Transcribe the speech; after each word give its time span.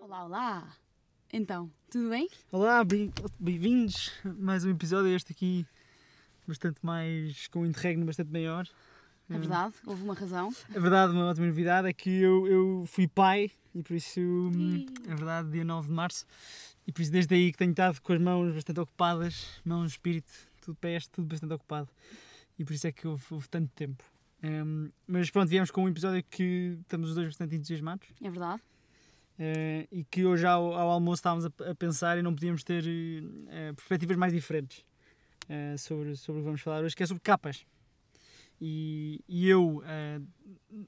Olá, 0.00 0.24
olá! 0.24 0.76
Então, 1.32 1.68
tudo 1.90 2.10
bem? 2.10 2.28
Olá, 2.52 2.84
bem- 2.84 3.12
bem-vindos 3.40 4.12
a 4.24 4.28
mais 4.34 4.64
um 4.64 4.70
episódio. 4.70 5.08
Este 5.12 5.32
aqui 5.32 5.66
bastante 6.46 6.78
mais. 6.80 7.48
com 7.48 7.62
um 7.62 7.66
interregno 7.66 8.06
bastante 8.06 8.30
maior. 8.30 8.68
É 9.30 9.38
verdade, 9.38 9.74
houve 9.86 10.02
uma 10.02 10.14
razão. 10.14 10.54
É 10.74 10.78
verdade, 10.78 11.12
uma 11.12 11.26
ótima 11.26 11.46
novidade 11.46 11.88
é 11.88 11.92
que 11.92 12.10
eu, 12.10 12.46
eu 12.46 12.84
fui 12.86 13.08
pai 13.08 13.50
e 13.74 13.82
por 13.82 13.94
isso. 13.94 14.20
hum, 14.20 14.84
É 15.08 15.14
verdade, 15.14 15.50
dia 15.50 15.64
9 15.64 15.88
de 15.88 15.94
março. 15.94 16.26
E 16.86 16.92
por 16.92 17.00
isso, 17.00 17.10
desde 17.10 17.34
aí 17.34 17.50
que 17.50 17.56
tenho 17.58 17.70
estado 17.70 18.00
com 18.02 18.12
as 18.12 18.20
mãos 18.20 18.52
bastante 18.54 18.78
ocupadas, 18.80 19.60
mãos, 19.64 19.92
espírito, 19.92 20.30
tudo 20.60 20.76
pés, 20.76 21.06
tudo 21.08 21.26
bastante 21.26 21.54
ocupado. 21.54 21.88
E 22.58 22.64
por 22.64 22.74
isso 22.74 22.86
é 22.86 22.92
que 22.92 23.06
houve, 23.08 23.24
houve 23.30 23.48
tanto 23.48 23.70
tempo. 23.74 24.04
Hum, 24.42 24.90
mas 25.06 25.30
pronto, 25.30 25.48
viemos 25.48 25.70
com 25.70 25.84
um 25.84 25.88
episódio 25.88 26.22
que 26.30 26.76
estamos 26.82 27.08
os 27.08 27.14
dois 27.14 27.28
bastante 27.28 27.56
entusiasmados. 27.56 28.06
É 28.22 28.28
verdade. 28.30 28.60
Eh, 29.38 29.88
e 29.90 30.04
que 30.04 30.24
hoje 30.26 30.46
ao, 30.46 30.74
ao 30.74 30.90
almoço 30.90 31.20
estávamos 31.20 31.46
a, 31.46 31.70
a 31.70 31.74
pensar 31.74 32.18
e 32.18 32.22
não 32.22 32.34
podíamos 32.34 32.62
ter 32.62 32.84
eh, 33.48 33.72
perspectivas 33.72 34.16
mais 34.16 34.32
diferentes 34.32 34.84
eh, 35.48 35.76
sobre, 35.78 36.14
sobre 36.14 36.40
o 36.40 36.42
que 36.42 36.46
vamos 36.46 36.60
falar 36.60 36.84
hoje, 36.84 36.94
que 36.94 37.02
é 37.02 37.06
sobre 37.06 37.22
capas. 37.22 37.64
E, 38.60 39.20
e 39.28 39.48
eu 39.48 39.82
eh, 39.86 40.20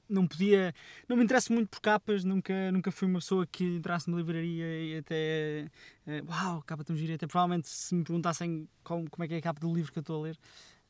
não 0.09 0.25
podia, 0.25 0.73
não 1.07 1.17
me 1.17 1.23
interesso 1.23 1.53
muito 1.53 1.69
por 1.69 1.81
capas, 1.81 2.23
nunca, 2.23 2.71
nunca 2.71 2.91
fui 2.91 3.07
uma 3.07 3.19
pessoa 3.19 3.45
que 3.45 3.63
entrasse 3.63 4.09
numa 4.09 4.19
livraria 4.19 4.65
e 4.65 4.97
até, 4.97 5.69
eh, 6.07 6.23
uau, 6.27 6.63
capa 6.65 6.83
tão 6.83 6.95
gira, 6.95 7.15
até 7.15 7.27
provavelmente 7.27 7.67
se 7.69 7.93
me 7.93 8.03
perguntassem 8.03 8.67
como, 8.83 9.09
como 9.09 9.23
é 9.23 9.27
que 9.27 9.33
é 9.35 9.37
a 9.37 9.41
capa 9.41 9.59
do 9.59 9.73
livro 9.73 9.91
que 9.91 9.99
eu 9.99 10.01
estou 10.01 10.19
a 10.19 10.23
ler, 10.23 10.37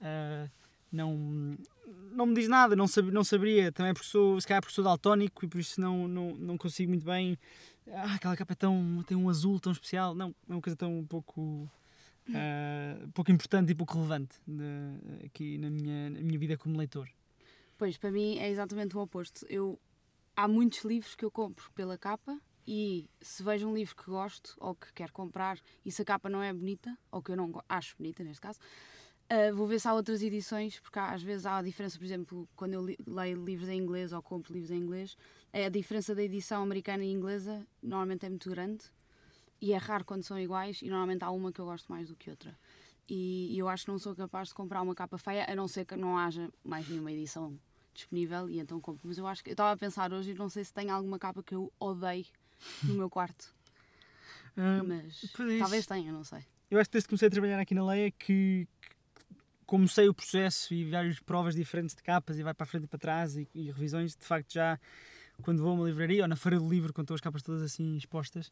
eh, 0.01 0.49
não, 0.91 1.57
não 2.11 2.25
me 2.25 2.33
diz 2.33 2.47
nada, 2.47 2.75
não, 2.75 2.87
sab, 2.87 3.11
não 3.11 3.23
saberia, 3.23 3.71
também 3.71 3.93
porque 3.93 4.07
sou, 4.07 4.39
se 4.39 4.47
calhar 4.47 4.61
porque 4.61 4.73
sou 4.73 4.83
daltónico 4.83 5.43
e 5.45 5.47
por 5.47 5.59
isso 5.59 5.79
não, 5.81 6.07
não, 6.07 6.35
não 6.35 6.57
consigo 6.57 6.89
muito 6.89 7.05
bem. 7.05 7.37
Ah, 7.89 8.15
aquela 8.15 8.35
capa 8.35 8.53
é 8.53 8.55
tão, 8.55 9.03
tem 9.05 9.17
um 9.17 9.29
azul 9.29 9.59
tão 9.59 9.71
especial. 9.71 10.13
Não, 10.13 10.33
é 10.49 10.53
uma 10.53 10.61
coisa 10.61 10.75
tão 10.75 11.05
pouco, 11.07 11.69
ah, 12.33 13.07
pouco 13.13 13.31
importante 13.31 13.71
e 13.71 13.75
pouco 13.75 13.93
relevante 13.95 14.37
de- 14.47 15.25
aqui 15.25 15.57
na 15.57 15.69
minha, 15.69 16.09
na 16.09 16.21
minha 16.21 16.37
vida 16.39 16.57
como 16.57 16.77
leitor. 16.77 17.09
Pois, 17.77 17.97
para 17.97 18.11
mim 18.11 18.37
é 18.39 18.49
exatamente 18.49 18.97
o 18.97 18.99
oposto. 19.01 19.45
Eu, 19.49 19.79
há 20.35 20.47
muitos 20.47 20.83
livros 20.83 21.15
que 21.15 21.23
eu 21.23 21.31
compro 21.31 21.71
pela 21.73 21.97
capa 21.97 22.39
e 22.65 23.09
se 23.21 23.43
vejo 23.43 23.67
um 23.67 23.73
livro 23.75 23.95
que 23.95 24.05
gosto 24.05 24.55
ou 24.59 24.75
que 24.75 24.91
quero 24.93 25.13
comprar 25.13 25.57
e 25.85 25.91
se 25.91 26.01
a 26.01 26.05
capa 26.05 26.27
não 26.29 26.41
é 26.43 26.51
bonita, 26.51 26.97
ou 27.11 27.21
que 27.21 27.31
eu 27.31 27.35
não 27.35 27.63
acho 27.69 27.95
bonita 27.97 28.23
neste 28.23 28.41
caso, 28.41 28.59
ah, 29.29 29.51
vou 29.53 29.67
ver 29.67 29.79
se 29.79 29.87
há 29.87 29.93
outras 29.93 30.21
edições, 30.21 30.79
porque 30.79 30.97
há- 30.99 31.11
às 31.13 31.21
vezes 31.21 31.45
há 31.45 31.57
a 31.57 31.61
diferença, 31.61 31.97
por 31.97 32.05
exemplo, 32.05 32.49
quando 32.55 32.73
eu 32.73 32.81
leio 33.05 33.43
livros 33.45 33.69
em 33.69 33.77
inglês 33.79 34.11
ou 34.11 34.21
compro 34.21 34.53
livros 34.53 34.71
em 34.71 34.77
inglês, 34.81 35.15
a 35.53 35.69
diferença 35.69 36.13
da 36.15 36.23
edição 36.23 36.61
americana 36.63 37.03
e 37.03 37.11
inglesa 37.11 37.65
normalmente 37.81 38.25
é 38.25 38.29
muito 38.29 38.49
grande 38.49 38.85
e 39.61 39.73
é 39.73 39.77
raro 39.77 40.05
quando 40.05 40.23
são 40.23 40.39
iguais 40.39 40.81
e 40.81 40.89
normalmente 40.89 41.23
há 41.23 41.31
uma 41.31 41.51
que 41.51 41.59
eu 41.59 41.65
gosto 41.65 41.91
mais 41.91 42.07
do 42.09 42.15
que 42.15 42.29
outra. 42.29 42.57
E, 43.09 43.53
e 43.53 43.59
eu 43.59 43.69
acho 43.69 43.85
que 43.85 43.91
não 43.91 43.99
sou 43.99 44.15
capaz 44.15 44.49
de 44.49 44.53
comprar 44.53 44.81
uma 44.81 44.93
capa 44.93 45.17
feia, 45.17 45.45
a 45.49 45.55
não 45.55 45.67
ser 45.67 45.85
que 45.85 45.95
não 45.95 46.17
haja 46.17 46.49
mais 46.63 46.87
nenhuma 46.89 47.11
edição 47.11 47.57
disponível 47.93 48.49
e 48.49 48.59
então 48.59 48.79
compro. 48.79 49.07
Mas 49.07 49.17
eu 49.17 49.25
acho 49.25 49.43
que 49.43 49.49
eu 49.49 49.53
estava 49.53 49.71
a 49.71 49.77
pensar 49.77 50.11
hoje 50.13 50.31
e 50.31 50.33
não 50.33 50.49
sei 50.49 50.63
se 50.63 50.73
tem 50.73 50.89
alguma 50.89 51.17
capa 51.17 51.41
que 51.41 51.55
eu 51.55 51.71
odeio 51.79 52.25
no 52.83 52.93
meu 52.93 53.09
quarto. 53.09 53.53
Ah, 54.57 54.81
Mas 54.83 55.31
pois 55.35 55.53
é 55.53 55.59
talvez 55.59 55.85
tenha, 55.85 56.11
não 56.11 56.23
sei. 56.23 56.39
Eu 56.69 56.79
acho 56.79 56.89
que 56.89 56.93
desde 56.93 57.07
que 57.07 57.11
comecei 57.11 57.27
a 57.27 57.31
trabalhar 57.31 57.59
aqui 57.59 57.73
na 57.73 57.85
Leia 57.85 58.11
que, 58.11 58.67
que 59.15 59.25
comecei 59.65 60.09
o 60.09 60.13
processo 60.13 60.73
e 60.73 60.83
várias 60.89 61.19
provas 61.19 61.55
diferentes 61.55 61.95
de 61.95 62.03
capas 62.03 62.37
e 62.37 62.43
vai 62.43 62.53
para 62.53 62.63
a 62.65 62.67
frente 62.67 62.85
e 62.85 62.87
para 62.87 62.99
trás 62.99 63.37
e, 63.37 63.47
e 63.53 63.71
revisões, 63.71 64.15
de 64.15 64.25
facto 64.25 64.53
já 64.53 64.79
quando 65.43 65.61
vou 65.61 65.71
a 65.71 65.73
uma 65.75 65.85
livraria 65.85 66.23
ou 66.23 66.27
na 66.27 66.35
feira 66.35 66.59
do 66.59 66.67
livro, 66.67 66.91
quando 66.91 67.05
estão 67.05 67.15
as 67.15 67.21
capas 67.21 67.43
todas 67.43 67.61
assim 67.61 67.95
expostas, 67.95 68.51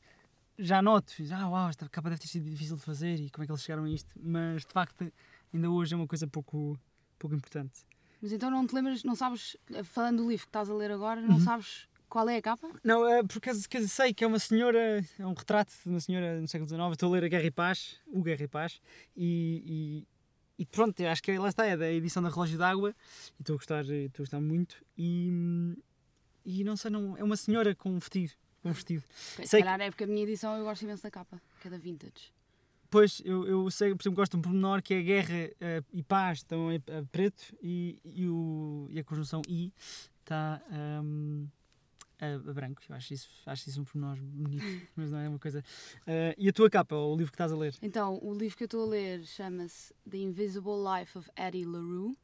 já 0.57 0.81
noto, 0.81 1.11
fiz, 1.13 1.31
ah 1.31 1.47
uau, 1.49 1.69
esta 1.69 1.87
capa 1.89 2.09
deve 2.09 2.21
ter 2.21 2.27
sido 2.27 2.49
difícil 2.49 2.75
de 2.75 2.81
fazer 2.83 3.15
e 3.19 3.29
como 3.29 3.43
é 3.43 3.45
que 3.45 3.51
eles 3.51 3.61
chegaram 3.63 3.83
a 3.85 3.89
isto, 3.89 4.09
mas 4.21 4.65
de 4.65 4.71
facto 4.71 5.11
ainda 5.53 5.69
hoje 5.69 5.93
é 5.93 5.97
uma 5.97 6.07
coisa 6.07 6.27
pouco, 6.27 6.77
pouco 7.19 7.35
importante. 7.35 7.79
Mas 8.21 8.31
então 8.31 8.49
não 8.49 8.65
te 8.65 8.73
lembras, 8.73 9.03
não 9.03 9.15
sabes, 9.15 9.57
falando 9.83 10.17
do 10.23 10.29
livro 10.29 10.45
que 10.45 10.49
estás 10.49 10.69
a 10.69 10.73
ler 10.73 10.91
agora, 10.91 11.19
Uhum. 11.21 11.27
não 11.27 11.39
sabes 11.39 11.87
qual 12.07 12.29
é 12.29 12.37
a 12.37 12.41
capa? 12.41 12.69
Não, 12.83 13.05
é 13.07 13.21
por 13.23 13.37
acaso 13.37 13.67
quer 13.67 13.79
dizer, 13.79 13.89
sei 13.89 14.13
que 14.13 14.23
é 14.23 14.27
uma 14.27 14.39
senhora, 14.39 15.03
é 15.19 15.25
um 15.25 15.33
retrato 15.33 15.73
de 15.83 15.89
uma 15.89 15.99
senhora 15.99 16.39
no 16.39 16.47
século 16.47 16.67
XIX. 16.69 16.79
Eu 16.81 16.93
Estou 16.93 17.09
a 17.09 17.13
ler 17.17 17.25
a 17.25 17.27
Guerra 17.27 17.45
e 17.45 17.51
Paz, 17.51 17.97
o 18.07 18.21
Guerra 18.21 18.43
e 18.43 18.47
Paz, 18.47 18.79
e, 19.17 20.05
e, 20.57 20.61
e 20.63 20.65
pronto, 20.65 20.97
eu 21.01 21.09
acho 21.09 21.21
que 21.21 21.37
lá 21.37 21.49
está, 21.49 21.65
é 21.65 21.75
da 21.75 21.91
edição 21.91 22.23
da 22.23 22.29
Relógio 22.29 22.57
d'Água, 22.57 22.95
e 23.37 23.41
estou 23.41 23.55
a 23.55 23.57
gostar, 23.57 23.81
estou 23.83 24.23
a 24.23 24.25
gostar 24.25 24.39
muito. 24.39 24.77
E, 24.97 25.75
e 26.45 26.63
não 26.63 26.77
sei, 26.77 26.89
não, 26.91 27.17
é 27.17 27.23
uma 27.23 27.35
senhora 27.35 27.75
com 27.75 27.89
um 27.91 27.99
vestido. 27.99 28.31
Um 28.65 28.71
vestido. 28.73 29.03
Se 29.15 29.47
Sei 29.47 29.59
que- 29.61 29.65
calhar 29.67 29.79
é 29.87 29.91
porque 29.91 30.03
a 30.03 30.07
minha 30.07 30.23
edição 30.23 30.57
eu 30.57 30.63
gosto 30.65 30.81
imenso 30.83 31.03
da 31.03 31.11
capa, 31.11 31.39
que 31.61 31.67
é 31.67 31.71
da 31.71 31.77
Vintage. 31.77 32.33
Pois, 32.89 33.21
eu, 33.25 33.45
eu 33.47 33.69
sei, 33.71 33.93
por 33.95 34.01
exemplo, 34.03 34.15
gosto 34.17 34.31
de 34.33 34.37
um 34.37 34.41
pormenor 34.41 34.81
que 34.81 34.93
é 34.93 35.01
Guerra 35.01 35.49
eh, 35.59 35.83
e 35.91 36.01
Paz 36.03 36.39
estão 36.39 36.69
a, 36.69 37.05
preto 37.11 37.43
e, 37.61 37.99
e, 38.05 38.27
o, 38.27 38.87
e 38.91 38.99
a 38.99 39.03
conjunção 39.03 39.41
I 39.49 39.73
está 40.21 40.61
ahm, 40.71 41.45
a, 42.19 42.35
a 42.49 42.53
branco. 42.53 42.81
Eu 42.87 42.95
acho 42.95 43.13
isso, 43.13 43.29
acho 43.45 43.69
isso 43.69 43.81
um 43.81 43.83
pormenor 43.83 44.17
bonito, 44.21 44.63
mas 44.95 45.11
não 45.11 45.19
é 45.19 45.27
uma 45.27 45.39
coisa. 45.39 45.63
Eh, 46.07 46.35
e 46.37 46.47
a 46.47 46.53
tua 46.53 46.69
capa, 46.69 46.95
o 46.95 47.15
livro 47.15 47.31
que 47.31 47.35
estás 47.35 47.51
a 47.51 47.57
ler? 47.57 47.75
Então, 47.81 48.17
o 48.23 48.33
livro 48.33 48.55
que 48.55 48.63
eu 48.63 48.67
estou 48.67 48.83
a 48.83 48.87
ler 48.87 49.23
chama-se 49.25 49.93
The 50.09 50.17
Invisible 50.17 50.73
Life 50.99 51.17
of 51.17 51.29
Addie 51.35 51.65
LaRue, 51.65 52.15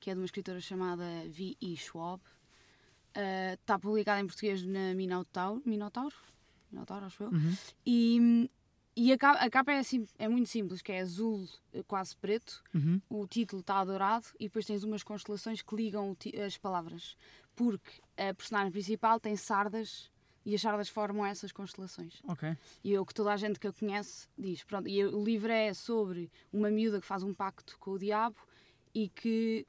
que 0.00 0.10
é 0.10 0.14
de 0.14 0.20
uma 0.20 0.26
escritora 0.26 0.60
chamada 0.60 1.04
V.E. 1.28 1.76
Schwab. 1.76 2.20
Uh, 3.16 3.54
Está 3.54 3.78
publicado 3.78 4.20
em 4.20 4.26
português 4.26 4.62
na 4.62 4.94
Minotauro, 4.94 5.62
Minotauro? 5.64 6.14
Minotauro, 6.70 7.06
acho 7.06 7.22
eu. 7.24 7.30
E, 7.84 8.50
e 8.94 9.12
a, 9.12 9.16
capa, 9.18 9.38
a 9.40 9.50
capa 9.50 9.72
é, 9.72 9.78
assim, 9.78 10.06
é 10.18 10.28
muito 10.28 10.48
simples, 10.48 10.82
que 10.82 10.92
é 10.92 11.00
azul 11.00 11.48
eh, 11.72 11.82
quase 11.86 12.16
preto, 12.16 12.62
Uhum. 12.74 13.00
o 13.08 13.26
título 13.26 13.60
está 13.60 13.82
dourado 13.84 14.26
e 14.38 14.44
depois 14.48 14.66
tens 14.66 14.82
umas 14.84 15.02
constelações 15.02 15.62
que 15.62 15.74
ligam 15.74 16.16
as 16.44 16.58
palavras. 16.58 17.16
Porque 17.54 17.90
a 18.18 18.34
personagem 18.34 18.70
principal 18.70 19.18
tem 19.18 19.34
sardas 19.36 20.10
e 20.44 20.54
as 20.54 20.60
sardas 20.60 20.88
formam 20.90 21.24
essas 21.24 21.52
constelações. 21.52 22.20
Ok. 22.28 22.54
E 22.84 22.94
é 22.94 23.00
o 23.00 23.06
que 23.06 23.14
toda 23.14 23.32
a 23.32 23.36
gente 23.36 23.58
que 23.58 23.66
a 23.66 23.72
conhece 23.72 24.28
diz. 24.36 24.62
Pronto, 24.62 24.88
e 24.88 25.02
o 25.04 25.24
livro 25.24 25.50
é 25.50 25.72
sobre 25.72 26.30
uma 26.52 26.70
miúda 26.70 27.00
que 27.00 27.06
faz 27.06 27.22
um 27.22 27.32
pacto 27.32 27.78
com 27.78 27.92
o 27.92 27.98
diabo 27.98 28.36
e 28.94 29.08
que 29.08 29.66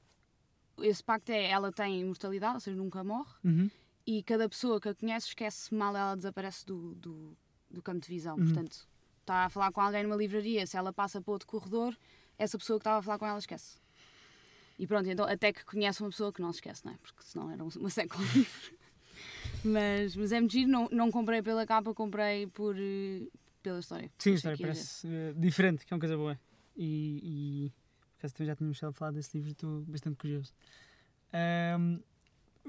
esse 0.80 1.04
pacto 1.04 1.32
é 1.32 1.50
ela 1.50 1.72
tem 1.72 2.02
imortalidade, 2.02 2.56
ou 2.56 2.60
seja, 2.60 2.78
nunca 2.78 3.04
morre, 3.04 3.34
Uhum. 3.44 3.70
e 4.06 4.24
cada 4.24 4.48
pessoa 4.50 4.80
que 4.80 4.90
a 4.90 4.96
conhece 4.96 5.28
esquece 5.28 5.74
mal 5.74 5.96
ela 5.96 6.16
desaparece 6.16 6.66
do, 6.66 6.94
do, 6.96 7.38
do 7.70 7.82
campo 7.82 8.00
de 8.02 8.08
visão. 8.08 8.38
Uhum. 8.38 8.46
Portanto, 8.46 8.88
está 9.22 9.46
a 9.46 9.50
falar 9.50 9.72
com 9.72 9.82
alguém 9.82 10.04
numa 10.04 10.16
livraria, 10.16 10.66
se 10.66 10.78
ela 10.78 10.94
passa 10.94 11.22
para 11.22 11.32
outro 11.34 11.48
corredor, 11.48 11.96
essa 12.38 12.58
pessoa 12.58 12.78
que 12.80 12.82
estava 12.82 13.00
a 13.00 13.02
falar 13.02 13.18
com 13.20 13.26
ela 13.26 13.40
esquece. 13.40 13.78
E 14.80 14.86
pronto, 14.86 15.10
então 15.10 15.26
até 15.26 15.52
que 15.52 15.66
conhece 15.66 16.02
uma 16.02 16.10
pessoa 16.10 16.32
que 16.32 16.42
não 16.42 16.52
se 16.54 16.58
esquece, 16.60 16.86
não 16.86 16.94
é? 16.94 16.98
Porque 16.98 17.24
senão 17.24 17.50
era 17.52 17.64
um- 17.64 17.70
uma 17.78 17.90
século 17.90 18.24
livre. 18.34 18.78
mas, 19.64 20.16
mas 20.16 20.32
é 20.32 20.40
muito 20.40 20.52
giro, 20.52 20.70
não, 20.70 20.88
não 20.92 21.12
comprei 21.12 21.42
pela 21.42 21.66
capa, 21.66 21.94
comprei 21.94 22.48
por, 22.48 22.76
eh, 22.78 23.28
pela 23.64 23.80
história. 23.80 24.12
Sim, 24.20 24.32
a 24.32 24.36
história 24.36 24.58
parece 24.60 25.08
eh, 25.08 25.34
diferente, 25.36 25.86
que 25.86 25.94
é 25.94 25.96
uma 25.96 26.00
coisa 26.00 26.16
boa. 26.16 26.40
E, 26.76 27.20
e 27.24 27.74
por 28.18 28.22
acaso 28.22 28.34
também 28.36 28.48
já 28.48 28.56
tínhamos 28.56 28.80
falar 28.98 29.12
desse 29.12 29.38
livro 29.38 29.52
estou 29.52 29.82
bastante 29.82 30.18
curioso. 30.18 30.52
Ahm, 31.32 32.00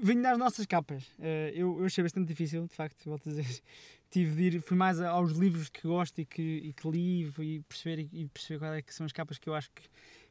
Venho 0.01 0.21
das 0.23 0.37
nossas 0.37 0.65
capas. 0.65 1.03
Eh, 1.19 1.51
eu, 1.53 1.77
eu 1.79 1.85
achei 1.85 2.01
bastante 2.01 2.27
difícil, 2.27 2.65
de 2.65 2.73
facto, 2.73 3.03
volto 3.03 3.27
a 3.27 3.33
dizer. 3.33 3.45
Tive 4.09 4.33
de 4.35 4.57
ir, 4.57 4.61
fui 4.61 4.77
mais 4.77 4.99
aos 5.01 5.33
livros 5.33 5.69
que 5.69 5.85
gosto 5.85 6.19
e 6.19 6.25
que, 6.25 6.41
e 6.41 6.73
que 6.73 6.89
li 6.89 7.25
e 7.25 7.59
perceber, 7.59 8.07
e 8.11 8.25
perceber 8.27 8.59
quais 8.59 8.77
é 8.77 8.81
que 8.81 8.93
são 8.93 9.05
as 9.05 9.11
capas 9.11 9.37
que 9.37 9.49
eu 9.49 9.53
acho 9.53 9.69
que 9.71 9.83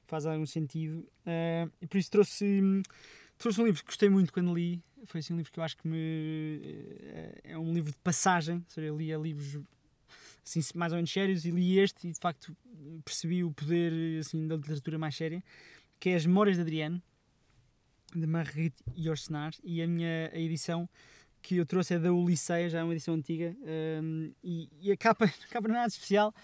faz 0.06 0.25
algum 0.25 0.46
sentido. 0.46 1.06
Eh, 1.26 1.69
e 1.82 1.87
por 1.87 1.98
isso 1.98 2.10
trouxe, 2.10 2.82
trouxe 3.37 3.60
um 3.60 3.66
livro 3.66 3.81
que 3.82 3.87
gostei 3.87 4.08
muito 4.08 4.32
quando 4.32 4.54
li. 4.54 4.82
Foi 5.04 5.20
assim 5.20 5.34
um 5.34 5.37
livro 5.37 5.52
que 5.52 5.60
eu 5.60 5.64
acho 5.64 5.76
que 5.76 5.87
me. 5.87 6.60
eh, 7.02 7.40
é 7.44 7.58
um 7.58 7.72
livro 7.72 7.92
de 7.92 7.98
passagem, 7.98 8.56
ou 8.56 8.70
seja, 8.70 8.87
eu 8.87 8.96
lia 8.96 9.19
livros 9.19 9.58
assim, 10.48 10.60
mais 10.74 10.92
ou 10.92 10.96
menos 10.96 11.12
sérios 11.12 11.44
e 11.44 11.50
li 11.50 11.78
este 11.78 12.08
e 12.08 12.12
de 12.12 12.18
facto 12.18 12.56
percebi 13.04 13.44
o 13.44 13.52
poder 13.52 14.20
assim, 14.20 14.46
da 14.46 14.56
literatura 14.56 14.98
mais 14.98 15.14
séria, 15.14 15.42
que 16.00 16.10
é 16.10 16.14
As 16.14 16.24
Memórias 16.24 16.56
de 16.56 16.62
Adriano, 16.62 17.02
de 18.14 18.26
Marguerite 18.26 18.82
Yourcenar, 18.96 19.52
e 19.62 19.82
a 19.82 19.86
minha 19.86 20.30
a 20.32 20.38
edição 20.38 20.88
que 21.42 21.56
eu 21.56 21.66
trouxe 21.66 21.94
é 21.94 21.98
da 21.98 22.12
Ulisseia, 22.12 22.68
já 22.68 22.80
é 22.80 22.84
uma 22.84 22.92
edição 22.92 23.14
antiga, 23.14 23.54
hum, 24.02 24.32
e, 24.42 24.68
e 24.80 24.92
a 24.92 24.96
capa, 24.96 25.24
a 25.26 25.48
capa 25.52 25.68
não 25.68 25.74
é 25.74 25.78
nada 25.78 25.88
especial, 25.88 26.34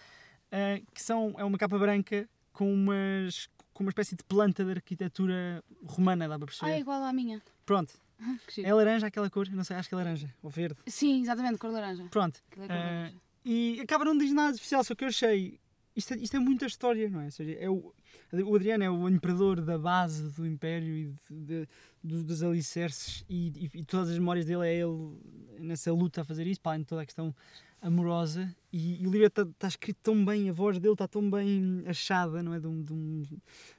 ah, 0.52 0.80
que 0.92 1.02
são, 1.02 1.34
é 1.38 1.44
uma 1.44 1.58
capa 1.58 1.78
branca 1.78 2.28
com, 2.52 2.72
umas, 2.72 3.48
com 3.72 3.82
uma 3.82 3.90
espécie 3.90 4.14
de 4.14 4.22
planta 4.24 4.64
de 4.64 4.70
arquitetura 4.70 5.64
romana, 5.84 6.28
dá 6.28 6.38
para 6.38 6.46
perceber. 6.46 6.70
Ah, 6.70 6.74
é 6.76 6.80
igual 6.80 7.02
à 7.02 7.12
minha. 7.12 7.42
Pronto. 7.64 7.92
É 8.62 8.72
laranja 8.72 9.08
aquela 9.08 9.28
cor, 9.28 9.48
não 9.50 9.64
sei, 9.64 9.76
acho 9.76 9.88
que 9.88 9.94
é 9.94 9.98
laranja, 9.98 10.32
ou 10.40 10.48
verde. 10.48 10.78
Sim, 10.86 11.22
exatamente, 11.22 11.58
cor 11.58 11.72
laranja. 11.72 12.04
Pronto. 12.10 12.40
É 12.52 12.54
cor 12.54 12.68
laranja. 12.68 13.20
E 13.44 13.80
acaba 13.80 14.04
não 14.04 14.16
diz 14.16 14.32
nada 14.32 14.50
de 14.52 14.56
especial, 14.56 14.82
só 14.84 14.94
que 14.94 15.04
eu 15.04 15.08
achei. 15.08 15.58
Isto 15.96 16.14
é, 16.14 16.16
isto 16.16 16.36
é 16.36 16.40
muita 16.40 16.66
história, 16.66 17.08
não 17.08 17.20
é? 17.20 17.26
Ou 17.26 17.30
seja, 17.30 17.52
é 17.52 17.70
o, 17.70 17.94
o 18.32 18.56
Adriano 18.56 18.82
é 18.82 18.90
o 18.90 19.08
imperador 19.08 19.60
da 19.60 19.78
base 19.78 20.28
do 20.32 20.44
Império 20.44 20.92
e 20.92 21.14
de, 21.30 21.68
de- 22.02 22.24
dos, 22.24 22.42
alicerces, 22.42 23.24
e, 23.28 23.52
e- 23.72 23.78
e 23.80 23.84
todas 23.84 24.10
as 24.10 24.18
memórias 24.18 24.44
dele 24.46 24.66
é 24.66 24.74
ele 24.74 25.16
nessa 25.60 25.92
luta 25.92 26.22
a 26.22 26.24
fazer 26.24 26.46
isso, 26.48 26.60
para 26.60 26.72
além 26.72 26.80
de 26.80 26.86
toda 26.88 27.02
a 27.02 27.06
questão 27.06 27.32
amorosa. 27.80 28.52
E, 28.72 29.00
e 29.02 29.06
o 29.06 29.10
livro 29.10 29.26
está 29.26 29.68
escrito 29.68 29.98
tão 30.02 30.24
bem, 30.24 30.48
a 30.50 30.52
voz 30.52 30.80
dele 30.80 30.94
está 30.94 31.06
tão 31.06 31.30
bem 31.30 31.84
achada, 31.86 32.42
não 32.42 32.54
é? 32.54 32.58
De 32.58 32.66
um, 32.66 32.82
de 32.82 32.92
um, 32.92 33.22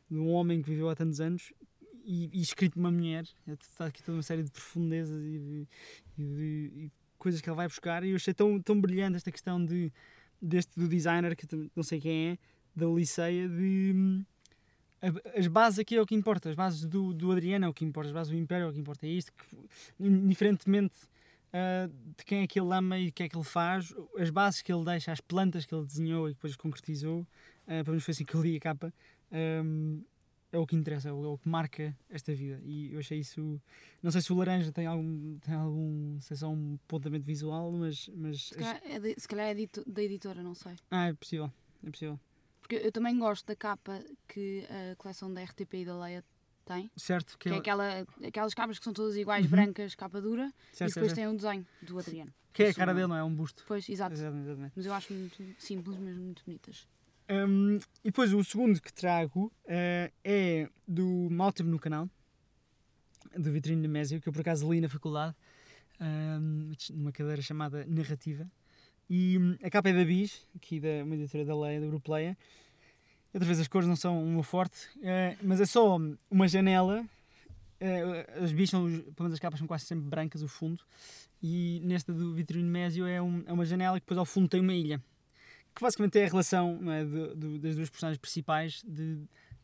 de 0.10 0.18
um 0.18 0.30
homem 0.30 0.62
que 0.62 0.70
viveu 0.70 0.90
há 0.90 0.96
tantos 0.96 1.20
anos. 1.20 1.52
E, 2.06 2.30
e 2.32 2.40
escrito 2.42 2.78
uma 2.80 2.92
mulher, 2.92 3.28
está 3.60 3.88
aqui 3.88 4.02
toda 4.04 4.16
uma 4.18 4.24
série 4.24 4.44
de 4.44 4.52
profundezas 4.52 5.22
e 5.22 5.40
de, 5.40 5.68
e 6.20 6.24
de- 6.24 6.92
coisas 7.26 7.42
que 7.42 7.50
ele 7.50 7.56
vai 7.56 7.68
buscar. 7.68 8.04
E 8.04 8.12
eu 8.12 8.16
achei 8.18 8.36
tão, 8.36 8.62
tão 8.62 8.80
brilhante 8.80 9.16
esta 9.16 9.32
questão 9.32 9.64
de, 9.66 9.92
deste 10.40 10.80
do 10.80 10.88
designer, 10.88 11.36
que 11.36 11.48
não 11.76 11.82
sei 11.82 12.00
quem 12.00 12.30
é, 12.30 12.38
da 12.76 12.86
Liceia, 12.86 13.50
de 13.50 13.94
hum, 13.96 14.24
as 15.36 15.48
bases 15.48 15.80
aqui 15.80 15.96
é 15.96 16.02
o 16.02 16.06
que 16.06 16.14
importa, 16.14 16.50
as 16.50 16.56
bases 16.56 16.86
do, 16.86 17.14
do 17.14 17.32
Adriano 17.32 17.66
é 17.66 17.68
o 17.68 17.74
que 17.74 17.84
importa, 17.84 18.10
as 18.10 18.14
bases 18.14 18.32
do 18.32 18.38
Império 18.38 18.66
é 18.66 18.70
o 18.70 18.74
que 18.74 18.80
importa, 18.80 19.08
é 19.08 19.10
isto, 19.10 19.32
que, 19.34 19.58
indiferentemente 20.00 20.96
ah, 21.52 21.90
de 22.18 22.26
quem 22.26 22.44
é 22.44 22.48
que 22.48 22.60
ele 22.60 22.72
ama 22.72 23.00
e 23.00 23.10
o 23.10 23.12
que 23.12 23.24
é 23.24 23.30
que 23.30 23.36
ele 23.36 23.44
faz, 23.44 23.92
as 24.20 24.30
bases 24.30 24.62
que 24.62 24.72
ele 24.72 24.84
deixa, 24.84 25.12
as 25.12 25.22
plantas 25.22 25.66
que 25.66 25.74
ele 25.74 25.86
desenhou 25.86 26.30
e 26.30 26.34
depois 26.34 26.56
concretizou, 26.56 27.26
ah, 27.66 27.82
pelo 27.84 27.92
menos 27.92 28.04
foi 28.04 28.12
assim 28.12 28.26
que 28.26 28.36
eu 28.36 28.42
li 28.42 28.58
a 28.58 28.60
capa, 28.60 28.94
hum, 29.64 30.04
é 30.56 30.60
o 30.60 30.66
que 30.66 30.76
interessa, 30.76 31.10
é 31.10 31.12
o, 31.12 31.24
é 31.26 31.28
o 31.28 31.38
que 31.38 31.48
marca 31.50 31.96
esta 32.10 32.34
vida. 32.34 32.60
E 32.64 32.94
eu 32.94 33.00
achei 33.00 33.20
isso. 33.20 33.62
Não 34.02 34.12
sei 34.12 34.22
se 34.22 34.32
o 34.32 34.36
laranja 34.38 34.72
tem 34.72 34.86
algum, 34.86 35.38
tem 35.40 35.54
algum 35.54 36.20
sei 36.22 36.38
se 36.38 36.44
é 36.44 36.48
um 36.48 36.80
apontamento 36.86 37.26
visual, 37.26 37.72
mas. 37.72 38.10
mas 38.16 38.48
Se 38.48 38.56
calhar 38.56 38.82
é, 38.84 39.00
de- 39.00 39.16
se 39.18 39.28
calhar 39.28 39.46
é 39.48 39.54
dito- 39.54 39.84
da 39.86 40.02
editora, 40.02 40.42
não 40.42 40.56
sei. 40.56 40.74
ah, 40.92 41.08
é 41.08 41.14
possível. 41.14 41.52
É 41.86 41.90
possível. 41.92 42.20
Porque 42.62 42.76
eu 42.78 42.92
também 42.92 43.18
gosto 43.20 43.46
da 43.46 43.56
capa 43.56 44.04
que 44.28 44.66
a 44.92 44.96
coleção 44.96 45.32
da 45.32 45.42
RTP 45.44 45.74
e 45.82 45.86
da 45.86 46.00
Leia 46.00 46.24
tem. 46.66 46.90
Certo, 46.98 47.38
Que 47.38 47.50
que, 47.50 47.50
é 47.50 47.58
é, 47.58 47.60
aquela, 47.60 48.08
aquelas 48.26 48.54
capas 48.56 48.80
que 48.80 48.84
são 48.86 48.92
todas 48.94 49.16
iguais, 49.16 49.46
Uhum. 49.46 49.52
brancas, 49.52 49.94
capa 49.94 50.20
dura. 50.20 50.52
certo, 50.74 50.90
e 50.92 50.94
depois 50.96 51.12
certo, 51.12 51.16
tem 51.16 51.28
um 51.28 51.36
desenho 51.36 51.64
do 51.84 52.00
Adriano. 52.00 52.34
que 52.52 52.64
é 52.64 52.70
a 52.70 52.74
cara 52.74 52.92
não- 52.92 52.96
dele, 53.02 53.08
não 53.10 53.16
é? 53.18 53.20
É 53.20 53.24
um 53.24 53.36
busto. 53.36 53.64
Pois, 53.68 53.88
exato. 53.88 54.14
Exatamente, 54.16 54.46
exatamente. 54.48 54.74
Mas 54.76 54.86
eu 54.88 54.94
acho 54.94 55.14
muito 55.14 55.44
simples, 55.60 55.98
mesmo 56.00 56.24
muito 56.24 56.42
bonitas. 56.44 56.88
Hum, 57.30 57.80
e 58.04 58.10
depois 58.10 58.32
o 58.34 58.44
segundo 58.44 58.80
que 58.80 58.94
trago 58.94 59.52
eh, 59.68 60.12
é 60.24 60.70
do 60.88 61.28
Maltem 61.32 61.66
no 61.66 61.80
canal, 61.80 62.08
do 63.36 63.52
Vitrine 63.52 63.82
Nemésio, 63.82 64.22
que 64.22 64.30
eu 64.30 64.34
por 64.34 64.42
acaso 64.42 64.72
li 64.72 64.80
na 64.80 64.88
faculdade, 64.88 65.36
hum, 66.00 66.72
numa 66.92 67.12
cadeira 67.12 67.42
chamada 67.42 67.84
Narrativa. 67.88 68.48
E 69.10 69.38
hum, 69.40 69.58
a 69.64 69.70
capa 69.72 69.90
é 69.90 69.94
da 69.94 70.06
Bis, 70.06 70.46
aqui 70.56 70.80
da 70.80 71.04
uma 71.04 71.16
editora 71.16 71.44
da 71.46 71.60
Leia, 71.60 71.80
da 71.80 71.86
Europeia. 71.88 72.38
Outra 73.34 73.46
vez 73.48 73.60
as 73.60 73.68
cores 73.68 73.88
não 73.88 73.96
são 73.96 74.24
uma 74.24 74.44
forte, 74.44 74.88
eh, 75.04 75.36
mas 75.42 75.60
é 75.60 75.66
só 75.66 75.98
uma 76.30 76.48
janela. 76.48 77.04
eh, 77.80 78.28
as 78.42 78.52
Bis 78.54 78.70
são, 78.70 78.84
pelo 78.88 79.14
menos 79.22 79.34
as 79.34 79.40
capas 79.40 79.58
são 79.60 79.68
quase 79.68 79.86
sempre 79.86 80.06
brancas, 80.08 80.44
o 80.44 80.48
fundo. 80.48 80.82
E 81.42 81.82
nesta 81.84 82.14
do 82.14 82.34
Vitrine 82.36 82.64
Nemésio 82.64 83.06
é, 83.08 83.22
um- 83.22 83.44
é 83.48 83.52
uma 83.52 83.66
janela 83.66 84.00
que 84.00 84.06
depois 84.06 84.18
ao 84.18 84.26
fundo 84.26 84.48
tem 84.48 84.62
uma 84.62 84.74
ilha 84.74 85.02
que 85.76 85.82
basicamente 85.82 86.18
é 86.18 86.26
a 86.26 86.28
relação 86.28 86.80
é, 86.92 87.04
do- 87.06 87.36
do- 87.36 87.60
das 87.60 87.76
duas 87.76 87.90
personagens 87.90 88.18
principais 88.20 88.82
de 88.88 89.20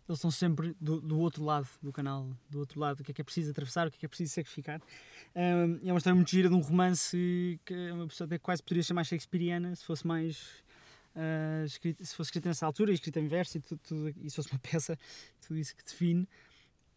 eles 0.09 0.17
estão 0.17 0.31
sempre 0.31 0.75
do, 0.81 0.99
do 0.99 1.17
outro 1.19 1.41
lado 1.41 1.69
do 1.81 1.93
canal, 1.93 2.29
do 2.49 2.59
outro 2.59 2.77
lado, 2.81 2.99
o 2.99 3.03
que 3.03 3.11
é 3.11 3.13
que 3.13 3.21
é 3.21 3.23
preciso 3.23 3.51
atravessar, 3.51 3.87
o 3.87 3.91
que 3.91 3.95
é 3.95 3.99
que 3.99 4.05
é 4.05 4.09
preciso 4.09 4.33
sacrificar. 4.33 4.81
Um, 5.33 5.87
é 5.87 5.91
uma 5.93 5.97
história 5.97 6.15
muito 6.15 6.29
gira 6.29 6.49
de 6.49 6.55
um 6.55 6.59
romance 6.59 7.57
que 7.63 7.91
uma 7.91 8.07
pessoa 8.07 8.25
até 8.25 8.37
quase 8.37 8.61
poderia 8.61 8.83
chamar 8.83 9.05
shakespeariana 9.05 9.73
se 9.73 9.85
fosse 9.85 10.05
mais 10.05 10.37
ah, 11.15 11.63
escrito, 11.65 12.03
se 12.05 12.13
fosse 12.13 12.27
escrita 12.29 12.49
nessa 12.49 12.65
altura, 12.65 12.91
e 12.91 12.95
escrita 12.95 13.21
em 13.21 13.27
verso 13.27 13.57
e, 13.57 13.61
tudo, 13.61 13.79
tudo, 13.87 14.09
e 14.21 14.29
se 14.29 14.35
fosse 14.35 14.51
uma 14.51 14.59
peça, 14.69 14.97
tudo 15.47 15.57
isso 15.57 15.73
que 15.75 15.83
define. 15.83 16.27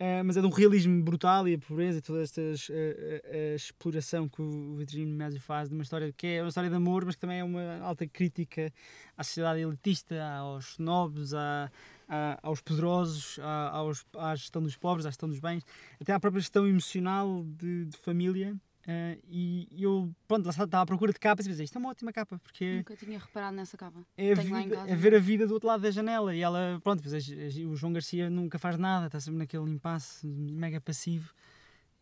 Ah, 0.06 0.22
mas 0.22 0.36
é 0.36 0.40
de 0.42 0.46
um 0.46 0.50
realismo 0.50 1.02
brutal 1.02 1.48
e 1.48 1.54
a 1.54 1.58
pobreza 1.58 1.98
e 1.98 2.02
toda 2.02 2.20
esta 2.22 2.42
ah, 2.42 3.52
a 3.52 3.54
exploração 3.54 4.28
que 4.28 4.42
o 4.42 4.74
Vitorino 4.76 5.16
Mésio 5.16 5.40
faz 5.40 5.68
de 5.70 5.74
uma 5.74 5.82
história 5.82 6.12
que 6.12 6.26
é 6.26 6.42
uma 6.42 6.48
história 6.48 6.68
de 6.68 6.76
amor, 6.76 7.06
mas 7.06 7.14
que 7.14 7.20
também 7.22 7.38
é 7.38 7.44
uma 7.44 7.78
alta 7.80 8.06
crítica 8.06 8.70
à 9.16 9.24
sociedade 9.24 9.60
elitista, 9.60 10.22
aos 10.22 10.72
snobs, 10.72 11.32
à, 11.32 11.70
à- 12.06 12.38
aos 12.42 12.60
poderosos, 12.60 13.38
à, 13.40 13.70
aos, 13.70 14.04
à 14.18 14.34
gestão 14.36 14.62
dos 14.62 14.76
pobres, 14.76 15.06
à 15.06 15.08
gestão 15.08 15.26
dos 15.28 15.38
bens, 15.38 15.62
até 15.98 16.12
à 16.12 16.20
própria 16.20 16.40
gestão 16.40 16.66
emocional 16.66 17.42
de, 17.42 17.86
de 17.86 17.96
família. 17.96 18.54
Ah, 18.86 19.16
e 19.30 19.66
eu, 19.72 20.14
pronto, 20.28 20.44
lá 20.44 20.50
estava 20.50 20.82
à 20.82 20.86
procura 20.86 21.12
de 21.12 21.18
capas 21.18 21.46
e 21.46 21.48
pensei, 21.48 21.64
isto 21.64 21.76
é 21.76 21.78
uma 21.78 21.88
ótima 21.90 22.12
capa, 22.12 22.38
porque 22.38 22.76
Nunca 22.76 22.94
tinha 22.96 23.18
reparado 23.18 23.56
nessa 23.56 23.76
capa. 23.78 23.98
é, 24.16 24.32
a 24.32 24.36
Tenho 24.36 24.54
vida- 24.56 24.76
casa. 24.76 24.90
é 24.90 24.94
ver 24.96 25.14
a 25.14 25.18
vida 25.18 25.46
do 25.46 25.54
outro 25.54 25.66
lado 25.68 25.80
da 25.80 25.90
janela. 25.90 26.34
E 26.36 26.40
ela, 26.40 26.78
pronto, 26.84 27.02
pois 27.02 27.26
o 27.66 27.74
João 27.76 27.92
Garcia 27.94 28.28
nunca 28.28 28.58
faz 28.58 28.76
nada, 28.76 29.06
está 29.06 29.18
sempre 29.20 29.38
naquele 29.38 29.70
impasse 29.70 30.26
mega 30.26 30.80
passivo 30.80 31.32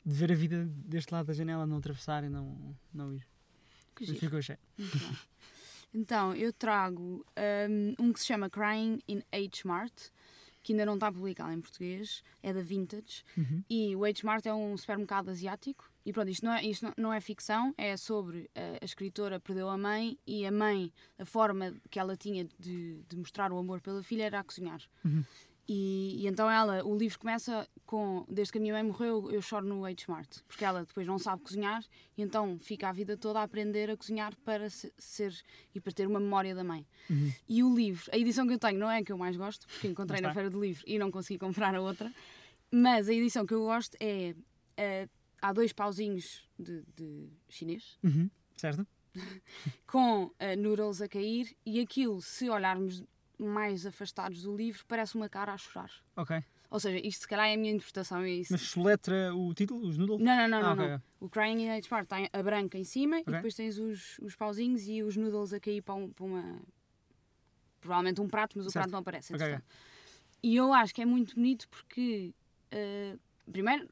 de 0.04 0.12
ver 0.14 0.32
a 0.32 0.34
vida 0.34 0.64
deste 0.68 1.12
lado 1.14 1.26
da 1.26 1.32
janela, 1.32 1.64
não 1.66 1.76
atravessar 1.78 2.24
e 2.24 2.28
não, 2.28 2.76
não 2.92 3.12
ir. 3.14 3.24
Que 3.94 4.02
Isso 4.04 4.14
giro. 4.14 4.18
foi 4.18 4.26
o 4.26 4.30
que 4.30 4.34
eu 4.34 4.38
achei. 4.40 4.56
Muito 4.78 4.98
bem. 4.98 5.18
Então, 5.94 6.34
eu 6.34 6.52
trago 6.52 7.24
um, 7.36 7.94
um 8.06 8.12
que 8.14 8.18
se 8.20 8.26
chama 8.26 8.48
Crying 8.48 8.98
in 9.06 9.22
H-Mart, 9.30 9.92
que 10.62 10.72
ainda 10.72 10.86
não 10.86 10.94
está 10.94 11.10
publicado 11.10 11.52
em 11.52 11.60
português, 11.60 12.22
é 12.42 12.52
da 12.52 12.62
Vintage. 12.62 13.24
Uhum. 13.36 13.62
E 13.68 13.96
o 13.96 14.04
H-Mart 14.04 14.46
é 14.46 14.54
um 14.54 14.76
supermercado 14.76 15.30
asiático. 15.30 15.90
E 16.04 16.12
pronto, 16.12 16.30
isto 16.30 16.44
não 16.44 16.52
é, 16.52 16.64
isto 16.64 16.92
não, 16.96 17.12
é 17.12 17.20
ficção, 17.20 17.72
é 17.78 17.96
sobre 17.96 18.38
uh, 18.40 18.78
a 18.80 18.84
escritora 18.84 19.38
perdeu 19.38 19.68
a 19.68 19.78
mãe 19.78 20.18
e 20.26 20.44
a 20.44 20.50
mãe, 20.50 20.92
a 21.18 21.24
forma 21.24 21.74
que 21.90 21.98
ela 21.98 22.16
tinha 22.16 22.44
de, 22.58 23.02
de 23.08 23.16
mostrar 23.16 23.52
o 23.52 23.58
amor 23.58 23.80
pela 23.80 24.02
filha 24.02 24.24
era 24.24 24.40
a 24.40 24.44
cozinhar. 24.44 24.80
Uhum. 25.04 25.24
E, 25.74 26.22
e 26.22 26.26
então 26.26 26.50
ela, 26.50 26.84
o 26.84 26.94
livro 26.94 27.18
começa 27.18 27.66
com 27.86 28.26
desde 28.28 28.52
que 28.52 28.58
a 28.58 28.60
minha 28.60 28.74
mãe 28.74 28.82
morreu, 28.82 29.30
eu 29.30 29.40
choro 29.40 29.64
no 29.66 29.86
H-Mart, 29.86 30.40
porque 30.46 30.62
ela 30.66 30.84
depois 30.84 31.06
não 31.06 31.18
sabe 31.18 31.42
cozinhar 31.42 31.82
e 32.14 32.20
então 32.20 32.58
fica 32.60 32.90
a 32.90 32.92
vida 32.92 33.16
toda 33.16 33.40
a 33.40 33.42
aprender 33.42 33.88
a 33.90 33.96
cozinhar 33.96 34.36
para 34.44 34.68
se- 34.68 34.92
ser 34.98 35.32
e 35.74 35.80
para 35.80 35.90
ter 35.90 36.06
uma 36.06 36.20
memória 36.20 36.54
da 36.54 36.62
mãe. 36.62 36.86
Uhum. 37.08 37.32
E 37.48 37.62
o 37.62 37.74
livro, 37.74 38.04
a 38.12 38.18
edição 38.18 38.46
que 38.46 38.52
eu 38.52 38.58
tenho 38.58 38.78
não 38.78 38.90
é 38.90 38.98
a 38.98 39.02
que 39.04 39.10
eu 39.12 39.16
mais 39.16 39.34
gosto, 39.34 39.66
porque 39.66 39.88
encontrei 39.88 40.20
na 40.20 40.28
está. 40.28 40.34
feira 40.34 40.50
do 40.50 40.60
livro 40.60 40.84
e 40.86 40.98
não 40.98 41.10
consegui 41.10 41.38
comprar 41.38 41.74
a 41.74 41.80
outra, 41.80 42.12
mas 42.70 43.08
a 43.08 43.14
edição 43.14 43.46
que 43.46 43.54
eu 43.54 43.62
gosto 43.62 43.96
é, 43.98 44.34
eh, 44.76 45.08
há 45.40 45.54
dois 45.54 45.72
pauzinhos 45.72 46.46
de, 46.58 46.82
de 46.94 47.28
chinês 47.48 47.98
Uhum. 48.02 48.28
Certo? 48.58 48.86
com 49.86 50.30
eh, 50.38 50.54
noodles 50.54 51.00
a 51.00 51.08
cair 51.08 51.56
e 51.64 51.80
aquilo, 51.80 52.20
se 52.20 52.50
olharmos 52.50 53.02
mais 53.44 53.84
afastados 53.86 54.42
do 54.42 54.56
livro, 54.56 54.84
parece 54.86 55.14
uma 55.14 55.28
cara 55.28 55.52
a 55.52 55.58
chorar. 55.58 55.90
Ok. 56.16 56.42
Ou 56.70 56.80
seja, 56.80 57.06
isto 57.06 57.22
se 57.22 57.28
calhar 57.28 57.48
é 57.48 57.54
a 57.54 57.56
minha 57.56 57.72
interpretação. 57.72 58.20
É 58.22 58.30
isso. 58.30 58.52
Mas 58.52 58.62
soletra 58.62 59.34
o 59.34 59.52
título, 59.52 59.86
os 59.86 59.98
noodles? 59.98 60.20
Não, 60.20 60.36
não, 60.36 60.48
não, 60.48 60.58
Ah, 60.58 60.62
não, 60.62 60.72
ok, 60.84 60.88
não. 60.88 61.02
O 61.20 61.28
Crying 61.28 61.62
in 61.64 61.70
H 61.70 61.86
Part 61.88 62.08
tem 62.08 62.28
a 62.32 62.42
branca 62.42 62.78
em 62.78 62.84
cima 62.84 63.18
Ok. 63.18 63.30
e 63.30 63.36
depois 63.36 63.54
tens 63.54 63.78
os, 63.78 64.18
os 64.20 64.34
pauzinhos 64.34 64.88
e 64.88 65.02
os 65.02 65.14
noodles 65.16 65.52
a 65.52 65.60
cair 65.60 65.82
para, 65.82 65.94
um- 65.94 66.10
para 66.10 66.24
uma. 66.24 66.60
Provavelmente 67.80 68.20
um 68.20 68.28
prato, 68.28 68.56
mas 68.56 68.66
o 68.66 68.70
Certo. 68.70 68.84
prato 68.84 68.92
não 68.92 69.00
aparece. 69.00 69.34
Ok, 69.34 69.44
entretanto. 69.44 69.66
E 70.42 70.56
eu 70.56 70.72
acho 70.72 70.94
que 70.94 71.02
é 71.02 71.04
muito 71.04 71.34
bonito 71.34 71.68
porque, 71.68 72.32
eh, 72.70 73.16
primeiro, 73.50 73.88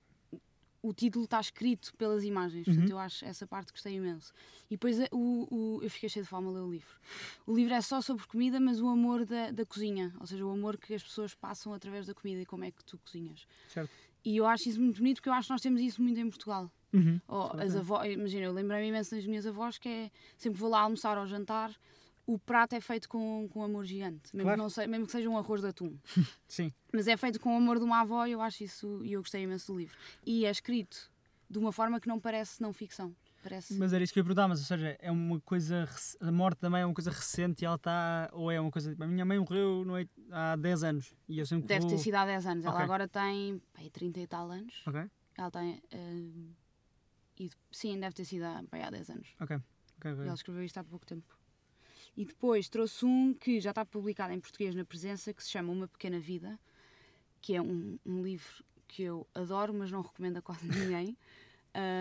o 0.82 0.92
título 0.94 1.24
está 1.26 1.38
escrito 1.40 1.92
pelas 1.96 2.24
imagens, 2.24 2.64
portanto 2.64 2.84
Uhum. 2.86 2.92
eu 2.92 2.98
acho 2.98 3.24
essa 3.24 3.46
parte 3.46 3.70
gostei 3.72 3.94
imenso. 3.96 4.32
E 4.70 4.74
depois 4.74 4.98
eh, 4.98 5.08
o, 5.12 5.46
o- 5.50 5.82
eu 5.82 5.90
fiquei 5.90 6.08
cheio 6.08 6.24
de 6.24 6.28
fome 6.30 6.48
a 6.48 6.50
ler 6.52 6.60
o 6.62 6.70
livro. 6.70 6.98
O 7.46 7.54
livro 7.54 7.74
é 7.74 7.80
só 7.80 8.00
sobre 8.00 8.26
comida, 8.26 8.58
mas 8.58 8.80
o 8.80 8.88
amor 8.88 9.24
da, 9.26 9.50
da 9.50 9.66
cozinha, 9.66 10.12
ou 10.18 10.26
seja, 10.26 10.44
o 10.44 10.50
amor 10.50 10.76
que 10.78 10.94
as 10.94 11.02
pessoas 11.02 11.34
passam 11.34 11.72
através 11.74 12.06
da 12.06 12.14
comida 12.14 12.40
e 12.40 12.46
como 12.46 12.64
é 12.64 12.70
que 12.70 12.82
tu 12.84 12.96
cozinhas. 12.98 13.46
Certo. 13.68 13.90
E 14.24 14.36
eu 14.36 14.46
acho 14.46 14.68
isso 14.68 14.80
muito 14.80 14.98
bonito 14.98 15.16
porque 15.16 15.28
eu 15.28 15.32
acho 15.34 15.48
que 15.48 15.52
nós 15.52 15.60
temos 15.62 15.80
isso 15.80 16.02
muito 16.02 16.18
em 16.20 16.28
Portugal. 16.28 16.70
Uhum. 16.92 17.20
Oh, 17.28 17.50
Sim, 17.52 17.60
as 17.62 17.76
avós, 17.76 18.12
imagina, 18.12 18.44
eu 18.46 18.52
lembrei-me 18.52 18.88
imenso 18.88 19.12
das 19.14 19.24
minhas 19.26 19.46
avós 19.46 19.78
que 19.78 19.88
é 19.88 20.10
sempre 20.36 20.58
vou 20.58 20.68
lá 20.68 20.80
almoçar 20.80 21.16
ou 21.18 21.26
jantar, 21.26 21.74
o 22.26 22.38
prato 22.38 22.74
é 22.74 22.80
feito 22.80 23.08
com, 23.08 23.48
com 23.50 23.62
amor 23.62 23.84
gigante, 23.84 24.34
mesmo, 24.34 24.46
Claro. 24.46 24.56
que 24.58 24.62
não 24.62 24.70
sei, 24.70 24.86
mesmo 24.86 25.06
que 25.06 25.12
seja 25.12 25.28
um 25.28 25.36
arroz 25.36 25.60
de 25.62 25.68
atum. 25.68 25.96
Sim. 26.46 26.72
Mas 26.92 27.08
é 27.08 27.16
feito 27.16 27.40
com 27.40 27.54
o 27.54 27.56
amor 27.56 27.78
de 27.78 27.84
uma 27.84 28.00
avó 28.00 28.24
e 28.26 28.32
eu 28.32 28.40
acho 28.40 28.62
isso, 28.64 29.04
e 29.04 29.12
eu 29.14 29.20
gostei 29.20 29.42
imenso 29.42 29.72
do 29.72 29.78
livro. 29.78 29.96
E 30.24 30.44
é 30.46 30.50
escrito 30.50 31.10
de 31.48 31.58
uma 31.58 31.72
forma 31.72 31.98
que 32.00 32.06
não 32.08 32.20
parece 32.20 32.60
não 32.62 32.72
ficção. 32.72 33.14
Parece. 33.42 33.72
Mas 33.78 33.94
era 33.94 34.04
isso 34.04 34.12
que 34.12 34.18
eu 34.18 34.20
ia 34.20 34.24
perguntar, 34.26 34.46
mas 34.48 34.58
ou 34.60 34.66
seja, 34.66 34.98
é 35.00 35.10
uma 35.10 35.40
coisa. 35.40 35.88
A 36.20 36.30
morte 36.30 36.60
da 36.60 36.68
mãe 36.68 36.82
é 36.82 36.84
uma 36.84 36.92
coisa 36.94 37.10
recente 37.10 37.62
e 37.62 37.64
ela 37.64 37.76
está. 37.76 38.28
Ou 38.34 38.50
é 38.50 38.60
uma 38.60 38.70
coisa. 38.70 38.94
A 39.00 39.06
minha 39.06 39.24
mãe 39.24 39.38
morreu 39.38 39.82
no 39.82 39.94
há 40.30 40.56
10 40.56 40.84
anos 40.84 41.14
e 41.26 41.38
eu 41.38 41.46
sempre 41.46 41.66
Deve 41.66 41.80
vou... 41.80 41.90
ter 41.90 41.98
sido 41.98 42.16
há 42.16 42.26
10 42.26 42.46
anos. 42.46 42.64
Ela 42.66 42.74
Ok. 42.74 42.84
agora 42.84 43.08
tem 43.08 43.62
aí 43.76 43.88
30 43.88 44.20
e 44.20 44.26
tal 44.26 44.50
anos. 44.50 44.82
Ok, 44.86 45.08
Ela 45.38 45.50
tem. 45.50 45.82
eh, 45.90 47.42
e, 47.44 47.50
sim, 47.72 47.98
deve 47.98 48.14
ter 48.14 48.26
sido 48.26 48.42
há, 48.44 48.62
aí 48.72 48.82
há 48.82 48.90
10 48.90 49.08
anos. 49.08 49.28
ok. 49.40 49.56
ok, 49.96 50.12
ok. 50.12 50.24
Ele 50.26 50.34
escreveu 50.34 50.62
isto 50.62 50.76
há 50.78 50.84
pouco 50.84 51.06
tempo. 51.06 51.34
E 52.16 52.24
depois 52.24 52.68
trouxe 52.68 53.04
um 53.04 53.32
que 53.32 53.60
já 53.60 53.70
está 53.70 53.84
publicado 53.84 54.32
em 54.32 54.40
português 54.40 54.74
na 54.74 54.84
presença, 54.84 55.32
que 55.32 55.42
se 55.42 55.50
chama 55.50 55.72
Uma 55.72 55.88
Pequena 55.88 56.18
Vida, 56.18 56.58
que 57.40 57.54
é 57.54 57.62
um, 57.62 57.98
um 58.04 58.22
livro 58.22 58.64
que 58.86 59.02
eu 59.02 59.26
adoro, 59.34 59.72
mas 59.72 59.90
não 59.90 60.02
recomendo 60.02 60.38
a 60.38 60.42
quase 60.42 60.66
ninguém. 60.68 61.16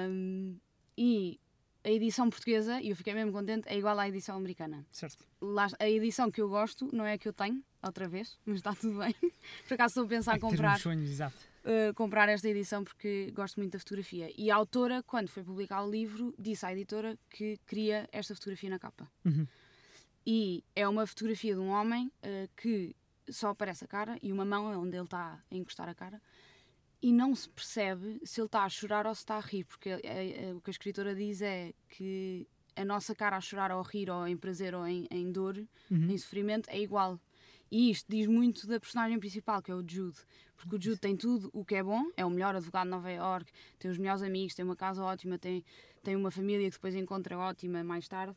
Um, 0.09 0.57
e 0.97 1.39
a 1.83 1.89
edição 1.89 2.29
portuguesa, 2.29 2.81
e 2.81 2.89
eu 2.89 2.95
fiquei 2.95 3.13
mesmo 3.13 3.31
contente, 3.31 3.67
é 3.67 3.77
igual 3.77 3.97
à 3.97 4.07
edição 4.07 4.35
americana. 4.35 4.85
Certo. 4.91 5.25
Lá, 5.39 5.67
a 5.79 5.89
edição 5.89 6.29
que 6.29 6.41
eu 6.41 6.49
gosto 6.49 6.89
não 6.93 7.05
é 7.05 7.13
a 7.13 7.17
que 7.17 7.27
eu 7.27 7.33
tenho, 7.33 7.63
outra 7.81 8.07
vez, 8.07 8.37
mas 8.45 8.57
está 8.57 8.73
tudo 8.75 8.99
bem. 8.99 9.15
Por 9.67 9.73
acaso 9.75 9.91
estou 9.91 10.03
a 10.03 10.07
pensar 10.07 10.35
em 10.35 10.39
comprar, 10.39 10.79
sonhos, 10.79 11.09
exato. 11.09 11.37
Uh, 11.63 11.93
comprar 11.93 12.27
esta 12.29 12.49
edição 12.49 12.83
porque 12.83 13.31
gosto 13.31 13.57
muito 13.59 13.73
da 13.73 13.79
fotografia. 13.79 14.31
E 14.37 14.51
a 14.51 14.55
autora, 14.55 15.03
quando 15.03 15.29
foi 15.29 15.43
publicar 15.43 15.83
o 15.83 15.89
livro, 15.89 16.33
disse 16.37 16.65
à 16.65 16.73
editora 16.73 17.17
que 17.29 17.57
queria 17.65 18.09
esta 18.11 18.35
fotografia 18.35 18.69
na 18.69 18.79
capa. 18.79 19.09
Uhum. 19.23 19.47
E 20.25 20.63
é 20.75 20.87
uma 20.87 21.07
fotografia 21.07 21.55
de 21.55 21.59
um 21.59 21.69
homem 21.69 22.11
uh, 22.23 22.49
que 22.55 22.95
só 23.29 23.49
aparece 23.49 23.83
a 23.83 23.87
cara 23.87 24.17
e 24.21 24.31
uma 24.31 24.45
mão 24.45 24.71
é 24.71 24.77
onde 24.77 24.95
ele 24.95 25.05
está 25.05 25.39
a 25.49 25.55
encostar 25.55 25.87
a 25.87 25.93
cara 25.93 26.21
e 27.01 27.13
não 27.13 27.33
se 27.33 27.49
percebe 27.49 28.19
se 28.23 28.41
ele 28.41 28.47
está 28.47 28.63
a 28.63 28.69
chorar 28.69 29.07
ou 29.07 29.15
se 29.15 29.21
está 29.21 29.37
a 29.37 29.39
rir, 29.39 29.63
porque 29.63 29.89
é, 29.89 30.49
é, 30.49 30.53
o 30.53 30.61
que 30.61 30.69
a 30.69 30.71
escritora 30.71 31.15
diz 31.15 31.41
é 31.41 31.73
que 31.87 32.47
a 32.75 32.83
nossa 32.83 33.15
cara 33.15 33.37
a 33.37 33.41
chorar 33.41 33.71
ou 33.71 33.79
a 33.79 33.83
rir, 33.83 34.09
ou 34.09 34.27
em 34.27 34.37
prazer 34.37 34.75
ou 34.75 34.85
em, 34.85 35.07
em 35.09 35.31
dor, 35.31 35.57
uhum. 35.89 36.09
em 36.09 36.17
sofrimento, 36.17 36.69
é 36.69 36.79
igual. 36.79 37.19
E 37.71 37.91
isto 37.91 38.05
diz 38.09 38.25
muito 38.27 38.65
da 38.67 38.79
personagem 38.79 39.19
principal, 39.19 39.61
que 39.61 39.71
é 39.71 39.75
o 39.75 39.83
Jude. 39.87 40.17
Porque 40.57 40.75
o 40.75 40.81
Jude 40.81 40.99
tem 40.99 41.15
tudo 41.15 41.49
o 41.53 41.63
que 41.63 41.75
é 41.75 41.83
bom, 41.83 42.03
é 42.17 42.25
o 42.25 42.29
melhor 42.29 42.55
advogado 42.55 42.85
de 42.85 42.91
Nova 42.91 43.11
York, 43.11 43.51
tem 43.77 43.91
os 43.91 43.97
melhores 43.97 44.21
amigos, 44.21 44.55
tem 44.55 44.65
uma 44.65 44.75
casa 44.75 45.03
ótima, 45.03 45.37
tem, 45.37 45.63
tem 46.03 46.15
uma 46.15 46.31
família 46.31 46.65
que 46.65 46.75
depois 46.75 46.95
encontra 46.95 47.37
ótima 47.37 47.83
mais 47.83 48.07
tarde. 48.07 48.35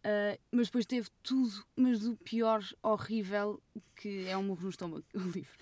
Uh, 0.00 0.38
mas 0.50 0.68
depois 0.68 0.86
teve 0.86 1.08
tudo, 1.22 1.64
mas 1.76 2.00
do 2.00 2.16
pior, 2.16 2.64
horrível, 2.82 3.62
que 3.94 4.26
é 4.26 4.36
um 4.36 4.42
murro 4.42 4.62
no 4.62 4.70
estômago, 4.70 5.04
o 5.14 5.18
livro. 5.18 5.52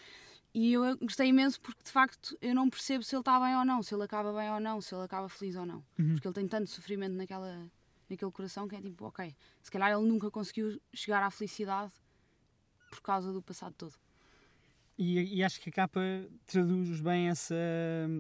E 0.54 0.73
eu 0.73 0.97
gostei 0.99 1.28
imenso 1.28 1.61
porque 1.61 1.83
de 1.85 1.90
facto 1.90 2.37
eu 2.40 2.54
não 2.54 2.71
percebo 2.71 3.04
se 3.04 3.14
ele 3.14 3.21
está 3.21 3.38
bem 3.38 3.57
ou 3.57 3.64
não, 3.64 3.83
se 3.83 3.95
ele 3.95 4.02
acaba 4.02 4.33
bem 4.33 4.50
ou 4.50 4.61
não, 4.61 4.80
se 4.80 4.95
ele 4.95 5.04
acaba 5.04 5.28
feliz 5.28 5.57
ou 5.57 5.66
não. 5.66 5.85
Uhum. 5.99 6.14
Porque 6.14 6.26
ele 6.26 6.35
tem 6.35 6.49
tanto 6.49 6.71
sofrimento 6.71 7.14
naquela, 7.14 7.71
naquele 8.09 8.30
coração 8.30 8.66
que 8.66 8.76
é 8.76 8.80
tipo, 8.80 9.04
ok, 9.04 9.35
se 9.62 9.71
calhar 9.71 9.90
ele 9.90 10.07
nunca 10.07 10.30
conseguiu 10.30 10.80
chegar 10.95 11.23
à 11.23 11.30
felicidade 11.30 11.92
por 12.90 13.00
causa 13.02 13.33
do 13.33 13.42
passado 13.42 13.75
todo. 13.76 13.95
E, 14.97 15.37
e 15.37 15.45
acho 15.45 15.61
que 15.61 15.68
a 15.68 15.73
capa 15.73 16.00
traduz 16.47 17.00
bem 17.00 17.28
essa 17.28 17.54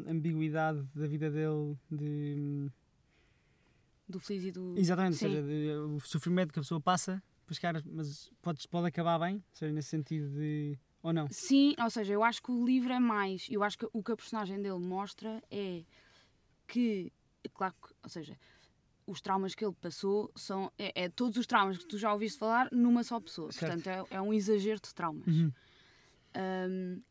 ambiguidade 0.06 0.80
da 0.94 1.08
vida 1.08 1.28
dele 1.28 1.76
de 1.90 2.70
do 4.08 4.18
feliz 4.18 4.44
e 4.44 4.52
do. 4.52 4.74
Exatamente, 4.76 5.16
Sim. 5.16 5.26
ou 5.26 5.32
seja, 5.32 5.46
de, 5.46 5.70
o 5.96 6.00
sofrimento 6.00 6.52
que 6.52 6.58
a 6.58 6.62
pessoa 6.62 6.80
passa, 6.80 7.22
mas 7.92 8.30
pode, 8.42 8.66
pode 8.68 8.86
acabar 8.86 9.18
bem, 9.18 9.36
ou 9.36 9.42
seja, 9.52 9.72
nesse 9.72 9.88
sentido 9.88 10.28
de 10.30 10.78
ou 11.02 11.12
não? 11.12 11.28
Sim, 11.30 11.74
ou 11.82 11.90
seja, 11.90 12.12
eu 12.12 12.22
acho 12.22 12.42
que 12.42 12.50
o 12.50 12.64
livro 12.64 12.92
é 12.92 12.98
mais. 12.98 13.46
Eu 13.50 13.62
acho 13.62 13.78
que 13.78 13.86
o 13.92 14.02
que 14.02 14.12
a 14.12 14.16
personagem 14.16 14.60
dele 14.60 14.78
mostra 14.78 15.42
é 15.50 15.84
que, 16.66 17.12
claro, 17.54 17.74
ou 18.02 18.08
seja, 18.08 18.36
os 19.06 19.20
traumas 19.20 19.54
que 19.54 19.64
ele 19.64 19.74
passou 19.80 20.30
são. 20.36 20.72
É, 20.78 21.04
é, 21.04 21.08
todos 21.08 21.38
os 21.38 21.46
traumas 21.46 21.78
que 21.78 21.86
tu 21.86 21.96
já 21.96 22.12
ouviste 22.12 22.38
falar 22.38 22.68
numa 22.72 23.02
só 23.04 23.20
pessoa. 23.20 23.52
Certo. 23.52 23.72
Portanto, 23.72 24.10
é, 24.10 24.16
é, 24.16 24.20
um 24.20 24.32
exagero 24.32 24.80
de 24.80 24.94
traumas. 24.94 25.26
Uhum. 25.26 25.52
Um, 26.36 27.02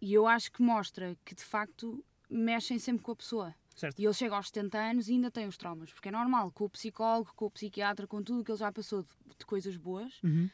e 0.00 0.14
eu 0.14 0.26
acho 0.26 0.52
que 0.52 0.62
mostra 0.62 1.16
que 1.24 1.34
de 1.34 1.42
facto 1.42 2.04
mexem 2.28 2.78
sempre 2.78 3.02
com 3.02 3.12
a 3.12 3.16
pessoa. 3.16 3.54
Certo. 3.80 3.98
E 3.98 4.04
ele 4.04 4.12
chega 4.12 4.36
aos 4.36 4.48
70 4.48 4.78
anos 4.78 5.08
e 5.08 5.12
ainda 5.12 5.30
tem 5.30 5.46
os 5.46 5.56
traumas, 5.56 5.90
porque 5.90 6.10
é 6.10 6.12
normal, 6.12 6.50
com 6.52 6.64
o 6.64 6.70
psicólogo, 6.70 7.32
com 7.34 7.46
o 7.46 7.50
psiquiatra, 7.50 8.06
com 8.06 8.22
tudo 8.22 8.44
que 8.44 8.50
ele 8.50 8.58
já 8.58 8.70
passou 8.70 9.02
de, 9.02 9.08
de 9.38 9.46
coisas 9.46 9.74
boas, 9.76 10.22
uhum 10.22 10.50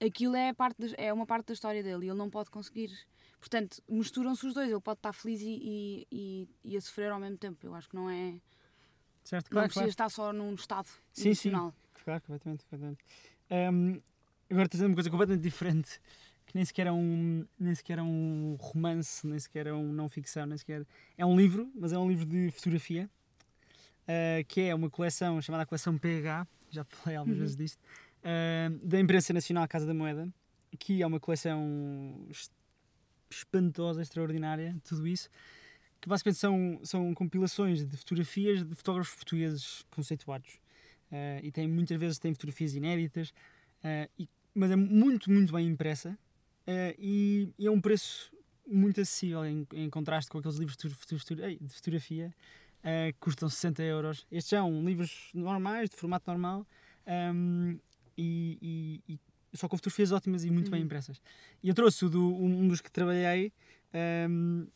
aquilo 0.00 0.36
é, 0.36 0.52
parte 0.52 0.76
de, 0.86 0.94
é 0.98 1.12
uma 1.12 1.26
parte 1.26 1.46
da 1.46 1.54
história 1.54 1.82
dele 1.82 2.06
e 2.06 2.08
ele 2.08 2.18
não 2.18 2.30
pode 2.30 2.50
conseguir. 2.50 2.90
Portanto, 3.38 3.82
misturam-se 3.88 4.46
os 4.46 4.54
dois. 4.54 4.70
Ele 4.70 4.80
pode 4.80 4.98
estar 4.98 5.12
feliz 5.12 5.40
e, 5.40 6.06
e, 6.10 6.48
e, 6.64 6.76
a 6.76 6.80
sofrer 6.80 7.10
ao 7.10 7.20
mesmo 7.20 7.36
tempo. 7.36 7.66
Eu 7.66 7.74
acho 7.74 7.88
que 7.88 7.94
não 7.94 8.10
é. 8.10 8.40
Certo, 9.24 9.50
claro, 9.50 9.64
não 9.64 9.68
precisa 9.68 9.80
claro. 9.80 9.90
estar 9.90 10.08
só 10.08 10.32
num 10.32 10.54
estado 10.54 10.88
sim, 11.12 11.28
emocional. 11.28 11.70
Sim, 11.70 12.02
claro, 12.04 12.20
completamente. 12.22 12.64
completamente. 12.64 13.04
Um, 13.50 14.00
agora, 14.50 14.66
estou 14.66 14.68
dizer 14.68 14.86
uma 14.86 14.94
coisa 14.94 15.10
completamente 15.10 15.42
diferente. 15.42 16.00
Nem 16.56 16.64
sequer 16.64 16.86
é 16.86 16.92
um, 16.92 17.46
nem 17.60 17.74
sequer 17.74 17.98
é 17.98 18.02
um 18.02 18.56
romance, 18.58 19.26
nem 19.26 19.38
sequer 19.38 19.66
é 19.66 19.74
um 19.74 19.92
não 19.92 20.08
ficção, 20.08 20.46
nem 20.46 20.56
sequer. 20.56 20.86
É 21.18 21.26
um 21.26 21.36
livro, 21.36 21.70
mas 21.74 21.92
é 21.92 21.98
um 21.98 22.08
livro 22.08 22.24
de 22.24 22.50
fotografia. 22.50 23.10
Uh, 24.04 24.42
que 24.48 24.62
é 24.62 24.74
uma 24.74 24.88
coleção 24.88 25.42
chamada 25.42 25.66
Coleção 25.66 25.98
PH. 25.98 26.46
Já 26.70 26.82
falei 26.84 27.18
algumas 27.18 27.36
uhum. 27.36 27.42
vezes 27.42 27.56
disto 27.56 27.78
uh, 28.22 28.70
da 28.82 28.98
Imprensa 28.98 29.34
Nacional 29.34 29.68
Casa 29.68 29.86
da 29.86 29.92
Moeda, 29.92 30.32
que 30.78 31.02
é 31.02 31.06
uma 31.06 31.20
coleção 31.20 32.26
espantosa, 33.30 34.00
extraordinária, 34.00 34.74
tudo 34.82 35.06
isso, 35.06 35.28
que 36.00 36.08
basicamente 36.08 36.38
são, 36.38 36.80
são 36.82 37.12
compilações 37.12 37.84
de 37.84 37.98
fotografias 37.98 38.64
de 38.64 38.74
fotógrafos 38.74 39.14
portugueses 39.14 39.84
conceituados. 39.90 40.54
Uh, 41.12 41.38
e 41.42 41.52
tem, 41.52 41.68
muitas 41.68 42.00
vezes 42.00 42.18
tem 42.18 42.32
fotografias 42.32 42.74
inéditas, 42.74 43.30
e, 44.18 44.26
mas 44.54 44.70
é 44.70 44.76
muito, 44.76 45.30
muito 45.30 45.52
bem 45.52 45.68
impressa 45.68 46.18
e, 46.98 47.48
e, 47.58 47.66
é 47.66 47.70
um 47.70 47.80
preço 47.80 48.32
muito 48.66 49.00
acessível 49.00 49.44
em, 49.44 49.66
em 49.72 49.88
contraste 49.88 50.30
com 50.30 50.38
aqueles 50.38 50.56
livros 50.56 50.76
de, 50.76 50.88
de 50.88 51.74
fotografia 51.74 52.34
que 52.82 53.18
custam 53.18 53.48
60 53.48 53.82
euros. 53.82 54.26
Estes 54.30 54.50
são 54.50 54.84
livros 54.84 55.30
normais, 55.34 55.90
de 55.90 55.96
formato 55.96 56.30
normal, 56.30 56.64
um, 57.06 57.78
e, 58.16 59.02
e, 59.08 59.14
e 59.14 59.56
só 59.56 59.68
com 59.68 59.76
fotografias 59.76 60.12
ótimas 60.12 60.44
e 60.44 60.50
muito 60.50 60.66
uhum. 60.66 60.72
bem 60.72 60.82
impressas. 60.82 61.20
E 61.62 61.68
eu 61.68 61.74
trouxe 61.74 62.08
do, 62.08 62.34
um 62.34 62.68
dos 62.68 62.80
que 62.80 62.90
trabalhei, 62.90 63.52
um, 64.28 64.66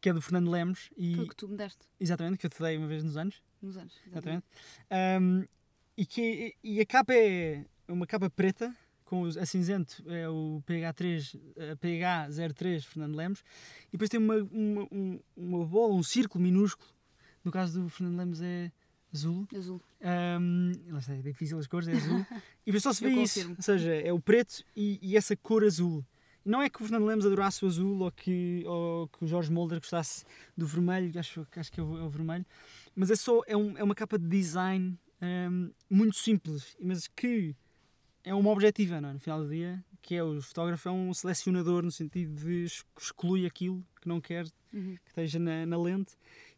que 0.00 0.08
é 0.08 0.12
do 0.12 0.20
Fernando 0.20 0.50
Lemos. 0.50 0.90
E, 0.96 1.14
Foi 1.14 1.24
o 1.24 1.28
que 1.28 1.36
tu 1.36 1.48
me 1.48 1.56
deste. 1.56 1.80
Exatamente, 1.98 2.38
que 2.38 2.46
eu 2.46 2.50
te 2.50 2.60
dei 2.60 2.76
uma 2.76 2.86
vez 2.86 3.02
nos 3.02 3.16
anos. 3.16 3.42
Nos 3.60 3.76
anos, 3.76 3.94
exatamente. 4.06 4.44
exatamente. 4.90 5.24
Um, 5.24 5.48
e, 5.96 6.06
que, 6.06 6.54
e 6.62 6.80
a 6.80 6.86
capa 6.86 7.14
é 7.14 7.64
uma 7.88 8.06
capa 8.06 8.30
preta, 8.30 8.74
com 9.08 9.22
os, 9.22 9.38
a 9.38 9.46
cinzento 9.46 10.04
é 10.06 10.28
o 10.28 10.62
PH3, 10.66 11.40
PH03 11.80 12.82
Fernando 12.82 13.16
Lemos, 13.16 13.42
e 13.88 13.92
depois 13.92 14.10
tem 14.10 14.20
uma, 14.20 14.36
uma, 14.36 14.88
uma 15.34 15.66
bola, 15.66 15.94
um 15.94 16.02
círculo 16.02 16.44
minúsculo. 16.44 16.90
No 17.42 17.50
caso 17.50 17.80
do 17.80 17.88
Fernando 17.88 18.18
Lemos 18.18 18.42
é 18.42 18.70
azul. 19.12 19.48
Azul. 19.56 19.80
Um, 20.40 20.72
lá 20.90 20.98
está, 20.98 21.14
é 21.14 21.22
difícil 21.22 21.58
as 21.58 21.66
cores, 21.66 21.88
é 21.88 21.92
azul. 21.92 22.20
e 22.66 22.66
depois 22.66 22.82
só 22.82 22.92
se 22.92 23.02
vê 23.02 23.10
isso. 23.22 23.48
Ou 23.48 23.62
seja, 23.62 23.94
é 23.94 24.12
o 24.12 24.20
preto 24.20 24.62
e, 24.76 24.98
e, 25.00 25.16
essa 25.16 25.34
cor 25.34 25.64
azul. 25.64 26.04
Não 26.44 26.60
é 26.60 26.68
que 26.68 26.76
o 26.76 26.84
Fernando 26.84 27.06
Lemos 27.06 27.24
adorasse 27.24 27.64
o 27.64 27.68
azul 27.68 28.00
ou 28.00 28.12
que, 28.12 28.62
ou 28.66 29.08
que 29.08 29.24
o 29.24 29.26
Jorge 29.26 29.50
Molder 29.50 29.80
gostasse 29.80 30.26
do 30.54 30.66
vermelho, 30.66 31.18
acho, 31.18 31.46
acho 31.56 31.72
que 31.72 31.80
é 31.80 31.82
o, 31.82 31.98
é 31.98 32.02
o 32.02 32.10
vermelho, 32.10 32.44
mas 32.94 33.10
é 33.10 33.16
só 33.16 33.40
é, 33.46 33.56
um, 33.56 33.76
é 33.78 33.82
uma 33.82 33.94
capa 33.94 34.18
de 34.18 34.28
design 34.28 34.98
um, 35.22 35.70
muito 35.88 36.16
simples, 36.16 36.76
mas 36.78 37.08
que 37.08 37.56
é 38.28 38.34
uma 38.34 38.50
objetiva, 38.50 39.00
não 39.00 39.10
é? 39.10 39.12
no 39.14 39.20
final 39.20 39.42
do 39.42 39.48
dia, 39.48 39.82
que 40.02 40.14
é 40.14 40.22
o 40.22 40.40
fotógrafo 40.40 40.88
é 40.88 40.92
um 40.92 41.12
selecionador 41.14 41.82
no 41.82 41.90
sentido 41.90 42.34
de 42.34 42.64
exclui 42.64 43.46
aquilo 43.46 43.84
que 44.00 44.08
não 44.08 44.20
quer 44.20 44.44
uhum. 44.72 44.96
que 45.04 45.08
esteja 45.08 45.38
na, 45.38 45.66
na, 45.66 45.78
lente 45.80 46.12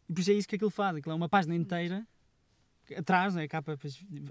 e 0.07 0.13
por 0.13 0.21
isso 0.21 0.31
é 0.31 0.33
isso 0.33 0.47
que 0.47 0.55
aquilo 0.55 0.69
faz, 0.69 0.97
aquilo 0.97 1.13
é 1.13 1.15
uma 1.15 1.29
página 1.29 1.55
inteira 1.55 2.05
atrás, 2.97 3.35
né, 3.35 3.43
a 3.43 3.47
capa, 3.47 3.77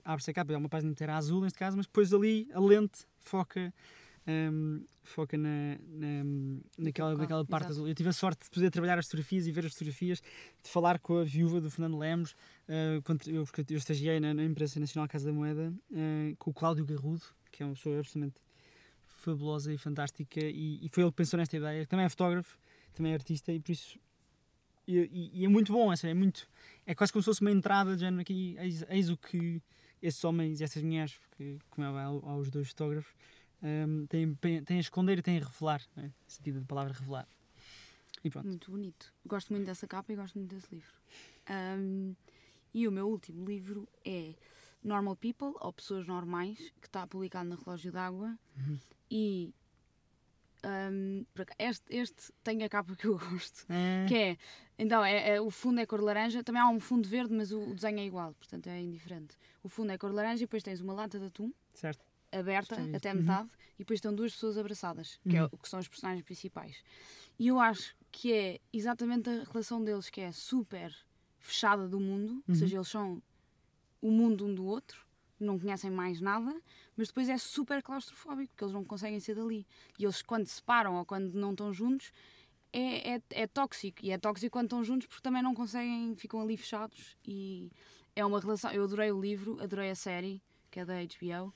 abre-se 0.04 0.30
a 0.30 0.35
capa, 0.35 0.52
é 0.52 0.56
uma 0.56 0.68
página 0.68 0.90
inteira 0.90 1.16
azul 1.16 1.40
neste 1.40 1.59
caso, 1.59 1.76
mas 1.76 1.87
depois 1.87 2.12
ali 2.12 2.49
a 2.52 2.61
lente 2.61 3.06
foca, 3.18 3.73
um, 4.26 4.85
foca 5.02 5.37
na, 5.38 5.78
na, 5.88 6.25
naquela, 6.78 7.16
naquela 7.16 7.44
parte 7.44 7.64
Exato. 7.64 7.73
azul. 7.73 7.88
Eu 7.88 7.94
tive 7.94 8.11
a 8.11 8.12
sorte 8.12 8.44
de 8.44 8.50
poder 8.50 8.70
trabalhar 8.70 8.99
as 8.99 9.06
fotografias 9.06 9.47
e 9.47 9.52
ver 9.52 9.64
as 9.64 9.73
fotografias, 9.73 10.20
de 10.20 10.68
falar 10.68 10.99
com 10.99 11.18
a 11.18 11.25
viúva 11.25 11.61
do 11.61 11.70
Fernando 11.70 11.99
Lemos, 11.99 12.35
uh, 12.71 13.29
eu, 13.29 13.45
porque 13.45 13.65
eu 13.69 13.77
estagiei 13.77 14.21
na, 14.21 14.33
na 14.33 14.45
Imprensa 14.45 14.79
Nacional 14.79 15.09
Casa 15.09 15.27
da 15.27 15.33
Moeda, 15.33 15.75
uh, 15.91 16.37
com 16.39 16.50
o 16.50 16.55
Cláudio 16.55 16.87
Garrudo, 16.87 17.25
que 17.50 17.62
é 17.62 17.67
uma 17.67 17.75
pessoa 17.75 17.99
absolutamente 17.99 18.41
fabulosa 19.07 19.73
e 19.73 19.79
fantástica, 19.79 20.41
e, 20.41 20.85
e 20.85 20.89
foi 20.89 21.03
ele 21.03 21.11
que 21.11 21.17
pensou 21.17 21.39
nesta 21.39 21.57
ideia, 21.57 21.87
também 21.87 22.07
é 22.07 22.09
fotógrafo, 22.09 22.59
também 22.95 23.12
é 23.12 23.15
artista, 23.15 23.53
e 23.53 23.61
por 23.61 23.73
isso 23.73 23.99
e, 24.87 24.99
e, 24.99 25.41
e, 25.41 25.45
é 25.45 25.49
muito 25.49 25.73
bom, 25.73 25.93
é, 25.93 26.15
muito, 26.15 26.49
é 26.87 26.95
quase 26.95 27.12
como 27.12 27.23
se 27.23 27.27
fosse 27.27 27.41
uma 27.43 27.50
entrada 27.50 27.95
de 27.95 28.00
género 28.00 28.23
aqui, 28.23 28.57
eis, 28.59 28.85
eis 28.89 29.11
o 29.11 29.17
que 29.17 29.62
esses 30.03 30.23
homens 30.25 30.61
e 30.61 30.65
essas 30.65 30.83
mulheres, 30.83 31.15
porque, 31.29 31.59
como 31.69 31.87
é 31.87 32.03
aos 32.03 32.50
dois 32.50 32.69
fotógrafos, 32.69 33.12
um, 33.62 34.07
têm, 34.07 34.35
têm 34.35 34.79
a 34.79 34.81
esconder 34.81 35.19
e 35.19 35.23
têm 35.23 35.39
a 35.39 35.45
revelar, 35.45 35.83
né? 35.95 36.11
sentido 36.27 36.61
da 36.61 36.67
palavra 36.67 36.95
revelar. 36.95 37.29
E 38.25 38.31
pronto. 38.31 38.47
Muito 38.47 38.71
bonito. 38.71 39.12
Gosto 39.27 39.53
muito 39.53 39.67
dessa 39.67 39.87
capa 39.87 40.12
e 40.12 40.17
gosto 40.17 40.39
muito 40.39 40.55
desse 40.55 40.75
livro. 40.75 40.93
Um, 41.49 42.15
e 42.73 42.87
o 42.87 42.93
meu 42.93 43.09
último 43.09 43.45
livro 43.45 43.89
é 44.05 44.35
Normal 44.83 45.17
People, 45.17 45.53
ou 45.61 45.73
Pessoas 45.73 46.07
Normais, 46.07 46.59
que 46.81 46.87
está 46.87 47.07
publicado 47.07 47.49
na 47.49 47.57
Relógio 47.57 47.93
d'Água. 47.93 48.39
Uhum. 48.57 48.79
E 49.11 49.55
um, 50.65 51.25
este, 51.59 51.97
este 51.97 52.33
tem 52.43 52.62
a 52.62 52.69
capa 52.69 52.95
que 52.95 53.07
eu 53.07 53.19
gosto, 53.31 53.67
é. 53.69 54.07
que 54.07 54.15
é, 54.15 54.39
então, 54.79 55.05
é, 55.05 55.37
é, 55.37 55.41
o 55.41 55.50
fundo 55.50 55.81
é 55.81 55.87
cor 55.87 56.00
laranja, 56.00 56.43
também 56.43 56.61
há 56.61 56.69
um 56.69 56.81
fundo 56.81 57.09
verde, 57.09 57.35
mas 57.35 57.53
o, 57.53 57.61
o, 57.61 57.75
desenho 57.75 57.99
é 57.99 58.05
igual, 58.05 58.35
portanto 58.35 58.67
é 58.69 58.81
indiferente. 58.81 59.37
O 59.62 59.69
fundo 59.69 59.93
é 59.93 59.99
cor 59.99 60.12
laranja 60.12 60.43
e 60.43 60.47
depois 60.47 60.62
tens 60.62 60.81
uma 60.81 60.93
lata 60.93 61.19
de 61.19 61.27
atum 61.27 61.53
certo. 61.75 62.05
aberta 62.33 62.77
até 62.95 63.12
uhum. 63.12 63.21
metade 63.21 63.49
e 63.75 63.79
depois 63.79 63.99
estão 63.99 64.15
duas 64.15 64.33
pessoas 64.33 64.59
abraçadas, 64.59 65.19
que, 65.29 65.37
é, 65.37 65.43
uhum. 65.43 65.49
que 65.49 65.69
são 65.69 65.81
os 65.81 65.89
personagens 65.89 66.25
principais. 66.25 66.83
E 67.39 67.49
eu 67.49 67.59
acho 67.59 67.97
que 68.12 68.33
é 68.33 68.61
exatamente 68.73 69.29
a 69.31 69.45
relação 69.45 69.83
deles 69.83 70.11
que 70.11 70.21
é 70.21 70.33
super 70.33 70.95
fechada 71.40 71.88
do 71.88 71.99
mundo, 71.99 72.32
Uhum. 72.35 72.42
ou 72.49 72.54
seja, 72.54 72.76
eles 72.76 72.88
são 72.88 73.20
o 74.00 74.11
mundo 74.11 74.47
um 74.47 74.54
do 74.54 74.64
outro, 74.64 75.04
não 75.38 75.59
conhecem 75.59 75.90
mais 75.90 76.20
nada, 76.20 76.54
mas 76.97 77.09
depois 77.09 77.28
é 77.28 77.37
super 77.38 77.82
claustrofóbico, 77.82 78.49
porque 78.52 78.62
eles 78.64 78.75
não 78.75 78.85
conseguem 78.85 79.18
ser 79.20 79.35
dali. 79.35 79.66
E 79.99 80.04
eles, 80.04 80.23
quando 80.23 80.47
se 80.47 80.54
separam 80.56 80.97
ou 80.97 81.04
quando 81.04 81.32
não 81.35 81.50
estão 81.52 81.73
juntos, 81.73 82.12
é, 82.73 83.14
é, 83.16 83.23
é 83.30 83.47
tóxico. 83.47 83.99
E 84.02 84.11
é 84.11 84.18
tóxico 84.18 84.52
quando 84.52 84.66
estão 84.66 84.85
juntos 84.85 85.06
porque 85.06 85.23
também 85.23 85.42
não 85.42 85.54
conseguem, 85.54 86.14
ficam 86.14 86.40
ali 86.40 86.56
fechados. 86.56 87.16
E 87.26 87.70
é 88.14 88.25
uma 88.25 88.38
relação. 88.38 88.70
Eu 88.70 88.85
adorei 88.85 89.11
o 89.11 89.20
livro, 89.20 89.59
adorei 89.62 89.90
a 89.90 89.94
série, 89.94 90.40
que 90.70 90.78
é 90.78 90.85
da 90.85 90.94
HBO. 91.02 91.52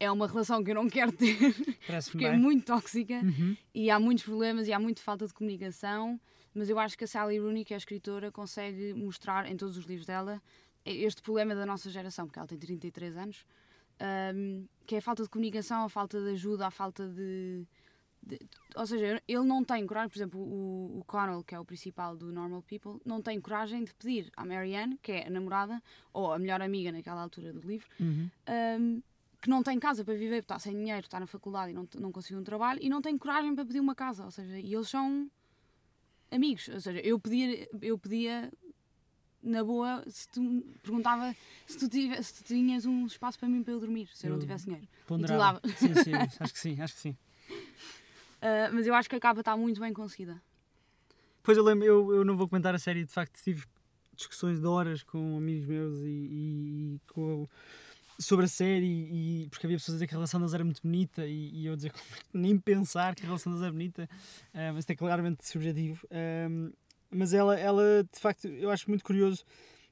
É 0.00 0.10
uma 0.10 0.26
relação 0.26 0.62
que 0.64 0.72
eu 0.72 0.74
não 0.74 0.88
quero 0.90 1.12
ter, 1.12 1.36
porque 2.10 2.24
é 2.26 2.30
bem. 2.32 2.40
muito 2.40 2.64
tóxica 2.66 3.20
Uhum. 3.22 3.56
e 3.72 3.88
há 3.88 4.00
muitos 4.00 4.24
problemas 4.24 4.66
e 4.66 4.72
há 4.72 4.78
muita 4.80 5.00
falta 5.00 5.26
de 5.28 5.32
comunicação, 5.32 6.20
mas 6.54 6.68
eu 6.68 6.78
acho 6.78 6.96
que 6.98 7.04
a 7.04 7.06
Sally 7.06 7.38
Rooney, 7.38 7.64
que 7.64 7.72
é 7.74 7.76
a 7.76 7.78
escritora, 7.78 8.30
consegue 8.30 8.92
mostrar 8.94 9.50
em 9.50 9.56
todos 9.56 9.76
os 9.76 9.84
livros 9.84 10.06
dela 10.06 10.40
este 10.84 11.22
problema 11.22 11.54
da 11.54 11.64
nossa 11.64 11.88
geração, 11.90 12.26
porque 12.26 12.38
ela 12.38 12.48
tem 12.48 12.58
33 12.58 13.16
anos, 13.16 13.46
hum, 14.34 14.66
que 14.86 14.94
é 14.96 14.98
a 14.98 15.02
falta 15.02 15.22
de 15.22 15.28
comunicação, 15.28 15.84
a 15.84 15.88
falta 15.88 16.20
de 16.20 16.30
ajuda, 16.30 16.66
a 16.66 16.70
falta 16.70 17.06
de. 17.08 17.64
de- 18.22 18.40
ou 18.74 18.86
seja, 18.86 19.22
ele 19.28 19.44
não 19.44 19.62
tem 19.64 19.86
coragem, 19.86 20.08
por 20.08 20.18
exemplo, 20.18 20.40
o, 20.40 20.98
o 21.00 21.04
Connell, 21.06 21.44
que 21.44 21.54
é 21.54 21.60
o 21.60 21.64
principal 21.64 22.16
do 22.16 22.32
Normal 22.32 22.62
People, 22.62 23.00
não 23.04 23.22
tem 23.22 23.40
coragem 23.40 23.84
de 23.84 23.94
pedir 23.94 24.30
à 24.36 24.44
Marianne, 24.44 24.98
que 25.02 25.12
é 25.12 25.26
a 25.26 25.30
namorada, 25.30 25.80
ou 26.12 26.32
a 26.32 26.38
melhor 26.38 26.60
amiga 26.60 26.90
naquela 26.90 27.22
altura 27.22 27.52
do 27.52 27.60
livro, 27.60 27.88
Uhum. 28.00 28.28
hum, 28.48 29.02
que 29.40 29.48
não 29.50 29.62
tem 29.62 29.78
casa 29.78 30.04
para 30.04 30.14
viver, 30.14 30.38
está 30.42 30.58
sem 30.58 30.72
dinheiro, 30.72 31.00
está 31.04 31.18
na 31.18 31.26
faculdade 31.26 31.72
e 31.72 31.74
não, 31.74 31.86
não 31.98 32.12
conseguiu 32.12 32.40
um 32.40 32.44
trabalho 32.44 32.78
e 32.82 32.88
não 32.88 33.02
tem 33.02 33.16
coragem 33.18 33.54
para 33.54 33.64
pedir 33.64 33.80
uma 33.80 33.94
casa. 33.94 34.24
Ou 34.24 34.30
seja, 34.30 34.56
e 34.58 34.72
eles 34.72 34.88
são 34.88 35.28
amigos. 36.34 36.68
Ou 36.68 36.80
seja, 36.80 37.00
eu 37.00 37.18
pedia, 37.20 37.68
eu 37.80 37.98
pedia 37.98 38.50
na 39.42 39.62
boa, 39.64 40.04
se 40.08 40.28
tu 40.28 40.40
me 40.40 40.62
perguntava 40.82 41.34
se 41.66 41.78
tu, 41.78 41.88
tive, 41.88 42.22
se 42.22 42.34
tu 42.34 42.44
tinhas 42.44 42.86
um 42.86 43.06
espaço 43.06 43.38
para 43.38 43.48
mim 43.48 43.62
para 43.62 43.72
eu 43.74 43.80
dormir, 43.80 44.08
se 44.14 44.26
eu, 44.26 44.30
não 44.30 44.36
Eu- 44.36 44.40
tivesse 44.42 44.64
dinheiro. 44.66 44.86
Ponderava. 45.06 45.60
dava. 45.60 45.76
Sim, 45.76 45.94
sim, 45.94 46.12
acho 46.40 46.52
que 46.52 46.58
sim, 46.60 46.80
acho 46.80 46.94
que 46.94 47.00
sim. 47.00 47.16
Ah, 48.40 48.70
mas 48.72 48.86
eu 48.86 48.94
acho 48.94 49.08
que 49.08 49.16
a 49.16 49.20
capa 49.20 49.40
está 49.40 49.56
muito 49.56 49.80
bem 49.80 49.92
conseguida. 49.92 50.40
Pois 51.42 51.58
eu 51.58 51.64
lembro, 51.64 51.84
eu, 51.84 52.14
eu 52.14 52.24
não 52.24 52.36
vou 52.36 52.48
comentar 52.48 52.74
a 52.74 52.78
série, 52.78 53.04
de 53.04 53.12
facto 53.12 53.40
tive 53.42 53.64
discussões 54.14 54.60
de 54.60 54.66
horas 54.66 55.02
com 55.02 55.36
amigos 55.36 55.66
meus 55.66 55.98
e, 56.00 56.06
e- 56.06 56.94
e 56.96 57.00
com, 57.12 57.48
sobre 58.22 58.46
a 58.46 58.48
série 58.48 58.86
e 58.86 59.48
porque 59.50 59.66
havia 59.66 59.76
pessoas 59.76 59.94
a 59.94 59.96
dizer 59.96 60.06
que 60.06 60.14
a 60.14 60.16
relação 60.16 60.40
deles 60.40 60.54
era 60.54 60.64
muito 60.64 60.82
bonita 60.82 61.26
e, 61.26 61.50
e 61.50 61.66
eu 61.66 61.72
a 61.72 61.76
dizer 61.76 61.92
como 61.92 62.04
é 62.04 62.18
nem 62.32 62.58
pensar 62.58 63.14
que 63.14 63.22
a 63.22 63.26
relação 63.26 63.52
deles 63.52 63.66
é 63.66 63.70
bonita, 63.70 64.08
ah, 64.54 64.72
mas 64.72 64.78
isto 64.80 64.90
é 64.90 64.96
claramente 64.96 65.46
subjetivo. 65.46 66.06
Mas 67.10 67.34
ela, 67.34 67.58
ela, 67.58 68.02
de 68.10 68.18
facto, 68.18 68.48
eu 68.48 68.70
acho 68.70 68.88
muito 68.88 69.04
curioso 69.04 69.44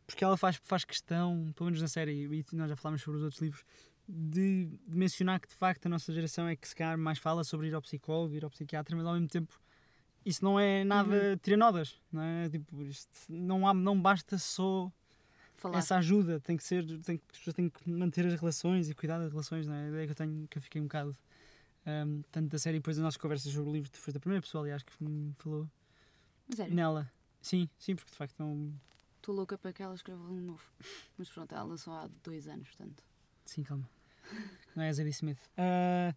porque 0.06 0.25
ela 0.25 0.37
faz, 0.37 0.56
faz 0.56 0.84
questão, 0.84 1.52
pelo 1.54 1.66
menos 1.66 1.80
na 1.80 1.87
série, 1.87 2.25
e 2.25 2.44
nós 2.52 2.68
já 2.68 2.76
falámos 2.76 3.02
sobre 3.02 3.18
os 3.18 3.25
outros 3.25 3.40
livros, 3.40 3.64
de, 4.08 4.66
de 4.66 4.96
mencionar 4.96 5.38
que 5.38 5.46
de 5.46 5.54
facto 5.54 5.87
a 5.87 5.88
nossa 5.88 6.12
geração 6.12 6.49
é 6.49 6.56
que 6.56 6.66
se 6.66 6.75
calhar 6.75 6.99
mais 6.99 7.18
fala 7.18 7.44
sobre 7.44 7.68
ir 7.68 7.75
ao 7.75 7.82
psicólogo, 7.82 8.34
ir 8.34 8.44
ao 8.44 8.50
psiquiatra, 8.50 8.96
mas 8.96 9.06
ao 9.06 9.12
mesmo 9.12 9.28
tempo 9.28 9.60
isso 10.25 10.44
não 10.44 10.58
é 10.58 10.82
nada 10.82 11.38
tiranodas, 11.42 12.00
não 12.12 12.22
é? 12.22 12.49
Tipo, 12.49 12.82
isto 12.82 13.08
não, 13.28 13.66
há, 13.66 13.72
não 13.72 14.00
basta 14.00 14.37
só 14.37 14.90
Falar. 15.61 15.79
essa 15.79 15.97
ajuda, 15.99 16.40
tem 16.40 16.57
que 16.57 16.64
ser, 16.64 16.85
tem, 17.02 17.19
que- 17.19 17.25
as 17.33 17.38
pessoas 17.38 17.55
têm 17.55 17.69
que 17.69 17.90
manter 17.90 18.26
as 18.26 18.40
relações 18.40 18.88
e 18.88 18.95
cuidar 18.95 19.19
das 19.19 19.31
relações, 19.31 19.67
não 19.67 19.75
é? 19.75 19.85
A 19.85 19.88
ideia 19.88 20.07
que 20.07 20.11
eu 20.12 20.17
tenho, 20.17 20.49
que 20.49 20.57
eu 20.59 20.62
fiquei 20.62 20.81
um 20.81 20.85
bocado, 20.85 21.17
ahm, 21.87 22.23
tanto 22.33 22.49
da 22.49 22.59
série, 22.59 22.79
depois 22.79 22.97
das 22.97 23.05
nossas 23.05 23.19
conversas 23.19 23.52
sobre 23.52 23.69
o 23.71 23.73
livro, 23.73 23.90
tu 23.90 23.99
foste 23.99 24.17
a 24.17 24.21
primeira 24.21 24.40
pessoa, 24.43 24.64
aliás, 24.64 24.83
que 24.83 24.93
me 25.05 25.35
falou 25.38 25.69
sério, 26.55 26.75
nela. 26.75 27.12
Sim, 27.43 27.69
sim, 27.79 27.95
porque 27.95 28.11
de 28.11 28.17
facto 28.17 28.40
é 28.40 28.45
um... 28.45 28.73
estou 29.17 29.35
louca 29.35 29.57
para 29.59 29.73
que 29.73 29.83
ela 29.83 29.95
escreva 29.95 30.23
um 30.23 30.40
novo. 30.40 30.62
Mas 31.19 31.29
pronto, 31.29 31.55
ela 31.55 31.76
só 31.76 31.93
há 32.05 32.09
dois 32.25 32.49
anos, 32.49 32.69
portanto. 32.69 33.02
Sim, 33.45 33.62
calma. 33.62 33.88
Não 34.76 34.83
é 34.85 34.88
a 34.88 34.93
Zadie 34.93 35.11
Smith. 35.11 35.38
Ah, 35.59 36.14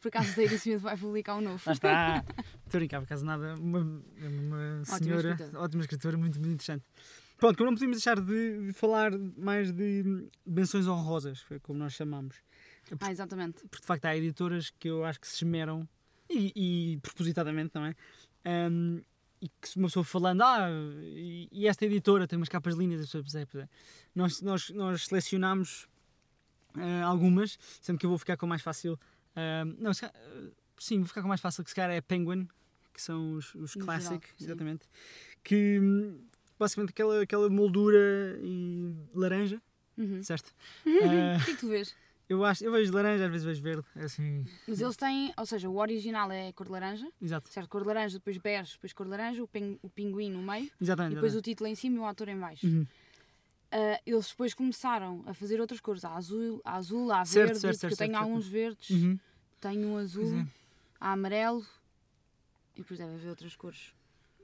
Por 0.00 0.08
acaso, 0.08 0.32
Zadie 0.32 0.54
Smith 0.56 0.78
vai 0.80 0.96
publicar 0.96 1.36
um 1.36 1.42
novo. 1.42 1.62
lá 1.66 1.72
está. 1.72 2.24
Estou 2.66 2.78
a 2.78 2.80
brincar, 2.80 3.00
por 3.00 3.04
acaso 3.04 3.24
nada. 3.24 3.54
Uma, 3.56 3.80
uma 3.80 4.80
Ótima 4.80 4.98
senhora, 4.98 5.30
escritora. 5.32 5.60
ótima 5.64 5.82
escritora, 5.82 6.16
muito, 6.16 6.40
muito 6.40 6.52
interessante. 6.54 6.84
Pronto, 7.40 7.56
como 7.56 7.70
não 7.70 7.74
podíamos 7.74 7.96
deixar 7.96 8.20
de, 8.20 8.66
de 8.66 8.72
falar 8.74 9.10
mais 9.36 9.72
de 9.72 10.28
menções 10.44 10.86
honrosas, 10.86 11.40
foi 11.40 11.58
como 11.58 11.78
nós 11.78 11.94
chamamos. 11.94 12.36
Ah, 13.00 13.10
exatamente. 13.10 13.62
Porque 13.62 13.80
de 13.80 13.86
facto 13.86 14.04
há 14.04 14.16
editoras 14.16 14.70
que 14.78 14.88
eu 14.88 15.04
acho 15.04 15.18
que 15.18 15.26
se 15.26 15.36
esmeram, 15.36 15.88
e, 16.28 16.52
e 16.54 16.96
propositadamente, 16.98 17.72
não 17.74 17.86
é? 17.86 17.94
Ahm, 18.44 19.00
e 19.40 19.48
que 19.48 19.68
se 19.70 19.78
uma 19.78 19.88
pessoa 19.88 20.04
falando, 20.04 20.42
ah, 20.42 20.68
e, 21.02 21.66
esta 21.66 21.86
editora 21.86 22.28
tem 22.28 22.36
umas 22.36 22.48
capas 22.48 22.74
lindas, 22.74 23.00
as 23.00 23.06
pessoas, 23.06 23.34
é, 23.34 23.42
é. 23.42 23.68
Nós, 24.14 24.40
nós, 24.42 24.70
nós 24.70 25.06
selecionámos 25.06 25.88
ah, 26.74 27.04
algumas, 27.04 27.58
sendo 27.80 27.98
que 27.98 28.06
eu 28.06 28.10
vou 28.10 28.18
ficar 28.18 28.36
com 28.36 28.46
mais 28.46 28.62
fácil. 28.62 28.98
ahm, 29.34 29.76
não, 29.78 29.94
se 29.94 30.04
ah, 30.04 30.12
sim, 30.78 30.98
vou 30.98 31.06
ficar 31.06 31.22
com 31.22 31.28
mais 31.28 31.40
fácil 31.40 31.64
que 31.64 31.70
se 31.70 31.76
calhar 31.76 31.90
é 31.90 32.00
Penguin, 32.00 32.46
que 32.92 33.00
são 33.00 33.34
os, 33.34 33.54
os 33.54 33.74
Classic, 33.74 34.10
geral, 34.10 34.40
exatamente. 34.40 34.86
Que 35.42 35.80
hum, 35.80 36.18
basicamente 36.60 36.90
aquela, 36.90 37.22
aquela 37.22 37.48
moldura 37.48 38.38
e 38.42 38.94
laranja, 39.14 39.60
Uhum. 39.96 40.22
certo? 40.22 40.54
O 40.86 41.04
Ah, 41.04 41.44
que 41.44 41.50
é 41.50 41.54
que 41.54 41.60
tu 41.60 41.68
vês? 41.68 41.96
eu, 42.28 42.44
acho, 42.44 42.62
eu 42.64 42.70
vejo 42.72 42.92
laranja, 42.92 43.24
às 43.24 43.30
vezes 43.30 43.44
vejo 43.46 43.62
verde, 43.62 43.84
é 43.96 44.04
assim, 44.04 44.46
Mas 44.68 44.80
eles 44.80 44.96
têm, 44.96 45.32
ou 45.36 45.44
seja, 45.46 45.68
o 45.68 45.76
original 45.78 46.30
é 46.30 46.52
cor 46.52 46.66
de 46.66 46.72
laranja, 46.72 47.10
exato. 47.20 47.48
certo? 47.48 47.68
Cor 47.68 47.80
de 47.82 47.86
laranja, 47.88 48.18
depois 48.18 48.36
bege, 48.38 48.72
depois 48.74 48.92
cor 48.92 49.06
de 49.06 49.10
laranja, 49.10 49.42
o, 49.42 49.48
pin, 49.48 49.78
o 49.82 49.88
pinguim 49.90 50.30
no 50.30 50.42
meio 50.42 50.70
Exatamente. 50.80 51.12
e 51.12 51.14
depois 51.16 51.32
o 51.32 51.36
exatamente. 51.38 51.44
título 51.44 51.68
em 51.68 51.74
cima 51.74 51.96
e 51.96 51.98
o 52.00 52.04
autor 52.04 52.28
em 52.28 52.38
baixo. 52.38 52.66
Uhum. 52.66 52.86
Ah, 53.72 54.00
eles 54.06 54.28
depois 54.28 54.52
começaram 54.54 55.22
a 55.26 55.32
fazer 55.34 55.60
outras 55.60 55.80
cores, 55.80 56.04
há 56.04 56.14
azul, 56.14 56.60
há, 56.64 56.74
azul, 56.76 57.10
há 57.12 57.24
Certo, 57.24 57.46
verde, 57.46 57.60
certo, 57.60 57.80
porque 57.80 57.94
certo, 57.94 58.00
eu 58.02 58.06
tenho 58.06 58.18
alguns 58.18 58.46
verdes, 58.46 58.90
Uhum. 58.90 59.18
tenho 59.60 59.88
um 59.88 59.96
azul, 59.96 60.30
Pois 60.30 60.42
é. 60.46 60.46
há 61.00 61.12
amarelo 61.12 61.64
e 62.76 62.80
depois 62.80 62.98
deve 62.98 63.14
haver 63.14 63.28
outras 63.28 63.54
cores. 63.56 63.92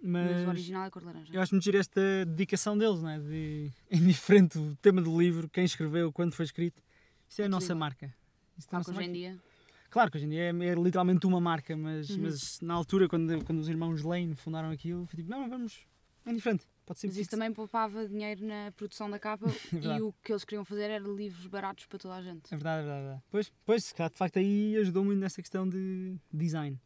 Mas, 0.06 0.30
Mas 0.36 0.46
o 0.46 0.48
original 0.50 0.84
é 0.86 0.90
cor 0.90 1.00
de 1.02 1.06
laranja. 1.06 1.32
eu 1.34 1.40
acho 1.42 1.52
muito 1.54 1.64
giro 1.64 1.78
esta 1.78 2.00
dedicação 2.26 2.76
deles, 2.78 3.02
não 3.02 3.08
é? 3.10 3.18
De, 3.18 3.70
indiferente 3.90 4.58
o 4.58 4.76
tema 4.76 5.02
do 5.02 5.18
livro, 5.20 5.48
quem 5.48 5.64
escreveu, 5.64 6.12
quando 6.12 6.32
foi 6.34 6.44
escrito. 6.44 6.82
Isto 7.28 7.42
é 7.42 7.44
a 7.46 7.48
nossa 7.48 7.74
marca. 7.74 8.14
Isto 8.56 8.68
é 8.74 8.76
a 8.76 8.82
Claro 8.82 8.84
que 8.84 8.90
nossa 8.90 9.00
hoje 9.00 9.10
em 9.10 9.22
marca. 9.24 9.38
dia. 9.40 9.56
Claro 9.90 10.10
que 10.10 10.16
hoje 10.18 10.26
em 10.26 10.28
dia 10.30 10.42
é, 10.42 10.48
é 10.68 10.74
literalmente 10.74 11.26
uma 11.26 11.40
marca, 11.40 11.76
mas, 11.76 12.10
Uhum. 12.10 12.22
mas 12.22 12.60
na 12.60 12.74
altura, 12.74 13.08
quando, 13.08 13.44
quando 13.44 13.58
os 13.60 13.68
irmãos 13.68 14.02
Lane 14.02 14.34
fundaram 14.34 14.70
aquilo, 14.70 15.06
foi 15.06 15.16
tipo, 15.16 15.30
não, 15.30 15.48
vamos, 15.48 15.86
é 16.24 16.30
indiferente. 16.30 16.64
Pode 16.84 17.00
ser 17.00 17.08
Mas 17.08 17.16
isso 17.16 17.30
também 17.30 17.52
poupava 17.52 18.06
dinheiro 18.06 18.44
na 18.46 18.70
produção 18.76 19.10
da 19.10 19.18
capa 19.18 19.46
É 19.74 19.96
e 19.98 20.02
o 20.02 20.12
que 20.22 20.32
eles 20.32 20.44
queriam 20.44 20.64
fazer 20.64 20.88
era 20.90 21.04
livros 21.04 21.46
baratos 21.48 21.84
para 21.86 21.98
toda 21.98 22.14
a 22.14 22.22
gente. 22.22 22.46
É 22.52 22.56
verdade, 22.56 22.82
é 22.82 22.84
verdade. 22.84 22.98
é 22.98 23.02
verdade. 23.02 23.22
Pois, 23.30 23.52
pois, 23.64 23.92
calhar, 23.92 24.10
de 24.10 24.16
facto 24.18 24.36
aí 24.38 24.76
ajudou 24.76 25.04
muito 25.04 25.18
nessa 25.18 25.40
questão 25.42 25.68
de 25.68 26.16
design. 26.32 26.78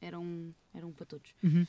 Era 0.00 0.18
um, 0.20 0.52
era 0.74 0.86
um 0.86 0.92
para 0.92 1.06
todos. 1.06 1.32
Uhum. 1.42 1.66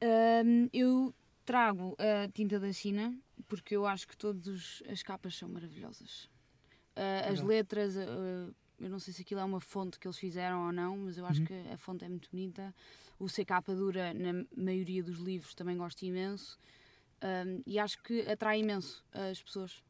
Ahm, 0.00 0.68
eu 0.72 1.12
trago 1.44 1.96
a 1.98 2.28
tinta 2.28 2.58
da 2.60 2.72
China 2.72 3.16
porque 3.48 3.74
eu 3.76 3.86
acho 3.86 4.06
que 4.06 4.16
todas 4.16 4.82
as 4.88 5.02
capas 5.02 5.36
são 5.36 5.48
maravilhosas. 5.48 6.28
Ah, 6.96 7.30
as 7.30 7.42
letras, 7.42 7.96
ah, 7.96 8.50
eu 8.80 8.90
não 8.90 8.98
sei 9.00 9.12
se 9.12 9.22
aquilo 9.22 9.40
é 9.40 9.44
uma 9.44 9.60
fonte 9.60 9.98
que 9.98 10.06
eles 10.06 10.18
fizeram 10.18 10.66
ou 10.66 10.72
não, 10.72 10.96
mas 10.98 11.18
eu 11.18 11.26
acho 11.26 11.40
Uhum. 11.40 11.46
que 11.46 11.54
a 11.72 11.76
fonte 11.76 12.04
é 12.04 12.08
muito 12.08 12.30
bonita. 12.30 12.74
O 13.18 13.28
CK 13.28 13.74
dura 13.74 14.14
na 14.14 14.44
maioria 14.56 15.02
dos 15.02 15.18
livros 15.18 15.54
também 15.54 15.76
gosto 15.76 16.02
imenso. 16.04 16.58
Ahm, 17.20 17.62
e 17.66 17.78
acho 17.78 18.02
que 18.02 18.20
atrai 18.22 18.60
imenso 18.60 19.04
as 19.12 19.42
pessoas. 19.42 19.82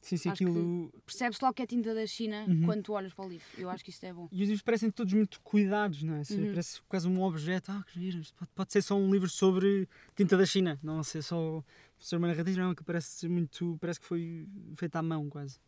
Sim, 0.00 0.16
sim, 0.16 0.28
Acho 0.30 0.38
que- 0.38 0.44
aquilo. 0.44 0.92
Percebes 1.04 1.40
logo 1.40 1.54
que 1.54 1.62
é 1.62 1.66
tinta 1.66 1.92
da 1.94 2.06
China 2.06 2.44
Uhum. 2.48 2.62
quando 2.64 2.82
tu 2.82 2.92
olhas 2.92 3.12
para 3.12 3.24
o 3.26 3.28
livro. 3.28 3.44
Eu 3.58 3.68
acho 3.68 3.84
que 3.84 3.90
isso 3.90 4.04
é 4.06 4.12
bom. 4.12 4.28
E 4.30 4.36
os 4.42 4.48
livros 4.48 4.62
parecem 4.62 4.90
todos 4.90 5.12
muito 5.12 5.40
cuidados, 5.40 6.02
não 6.02 6.14
é? 6.14 6.22
Uhum. 6.30 6.46
Parece 6.48 6.80
quase 6.88 7.08
um 7.08 7.20
objeto. 7.22 7.72
Ah, 7.72 7.84
que 7.86 7.98
giro. 8.00 8.20
isto 8.20 8.34
Pode, 8.36 8.50
pode 8.54 8.72
ser 8.72 8.82
só 8.82 8.96
um 8.96 9.10
livro 9.10 9.28
sobre 9.28 9.88
tinta 10.14 10.36
da 10.36 10.46
China, 10.46 10.78
não 10.82 11.02
ser 11.02 11.22
só 11.22 11.62
ser 11.98 12.16
uma 12.16 12.28
narrativa, 12.28 12.60
não, 12.60 12.74
que 12.76 12.84
parece 12.84 13.26
muito. 13.28 13.76
Parece 13.80 13.98
que 13.98 14.06
foi 14.06 14.46
feito 14.76 14.94
à 14.94 15.02
mão, 15.02 15.28
quase. 15.28 15.58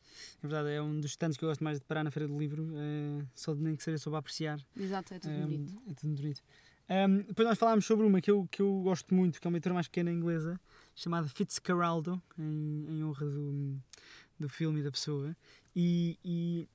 É 0.42 0.46
verdade, 0.46 0.70
é 0.70 0.80
um 0.80 1.00
dos 1.00 1.10
stands 1.10 1.36
que 1.36 1.44
eu 1.44 1.48
gosto 1.48 1.64
mais 1.64 1.80
de 1.80 1.84
parar 1.84 2.04
na 2.04 2.10
Feira 2.12 2.28
do 2.28 2.38
Livro, 2.38 2.68
é, 2.76 3.24
só 3.34 3.52
de 3.52 3.60
nem 3.60 3.74
que 3.74 3.82
seja 3.82 3.98
sobre 3.98 4.18
apreciar. 4.20 4.60
Exato, 4.76 5.12
é 5.12 5.18
tudo 5.18 5.34
Um, 5.34 5.40
bonito. 5.42 5.82
É 5.88 5.94
tudo 5.94 6.14
bonito. 6.14 6.40
Um, 6.88 7.18
depois 7.18 7.48
nós 7.48 7.58
falámos 7.58 7.84
sobre 7.84 8.04
uma 8.06 8.20
que 8.20 8.30
eu, 8.30 8.48
que 8.50 8.62
eu 8.62 8.80
gosto 8.82 9.12
muito, 9.14 9.40
que 9.40 9.46
é 9.46 9.48
uma 9.48 9.56
editora 9.58 9.74
mais 9.74 9.86
pequena 9.86 10.10
inglesa, 10.10 10.60
chamada 10.96 11.28
Fitzcarraldo, 11.28 12.20
em, 12.38 12.86
em 12.88 13.04
honra 13.04 13.26
do, 13.26 13.80
do 14.40 14.48
filme 14.48 14.80
e 14.80 14.82
da 14.82 14.90
pessoa. 14.90 15.36
E, 15.76 16.18
e 16.24 16.68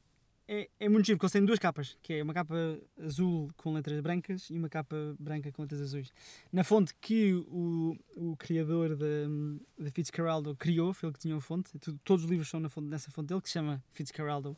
é, 0.48 0.70
é 0.80 0.88
muito 0.88 1.08
giro, 1.08 1.18
porque 1.18 1.26
eles 1.26 1.34
têm 1.34 1.44
duas 1.44 1.58
capas, 1.58 1.98
que 2.04 2.14
é 2.14 2.24
uma 2.24 2.34
capa 2.34 2.56
azul 3.04 3.50
com 3.58 3.74
letras 3.74 4.00
brancas 4.00 4.48
e 4.52 4.58
uma 4.58 4.70
capa 4.70 5.16
branca 5.20 5.52
com 5.52 5.64
letras 5.64 5.82
azuis. 5.82 6.14
Na 6.52 6.64
fonte 6.64 6.94
que 7.02 7.34
o, 7.34 7.98
o 8.16 8.38
criador 8.38 8.96
da, 8.96 9.06
da 9.78 9.90
Fitzcarraldo 9.90 10.56
criou, 10.56 10.94
foi 10.94 11.08
ele 11.08 11.14
que 11.14 11.20
tinha 11.20 11.36
a 11.36 11.42
fonte, 11.42 11.72
todos 12.04 12.26
os 12.26 12.30
livros 12.30 12.48
são 12.48 12.60
na 12.60 12.70
fonte, 12.70 12.88
nessa 12.88 13.10
fonte 13.10 13.30
dele, 13.30 13.42
que 13.42 13.50
se 13.50 13.54
chama 13.54 13.84
Fitzcarraldo. 13.92 14.56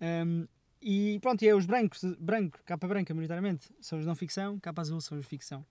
Um, 0.00 0.48
e 0.82 1.18
pronto, 1.20 1.42
é 1.44 1.54
os 1.54 1.66
brancos, 1.66 2.02
branco, 2.18 2.58
capa 2.64 2.88
branca 2.88 3.14
maioritariamente, 3.14 3.68
são 3.80 3.98
os 3.98 4.06
não 4.06 4.16
ficção, 4.16 4.58
capa 4.58 4.80
azul 4.80 5.00
são 5.00 5.16
os 5.18 5.26
ficção. 5.26 5.64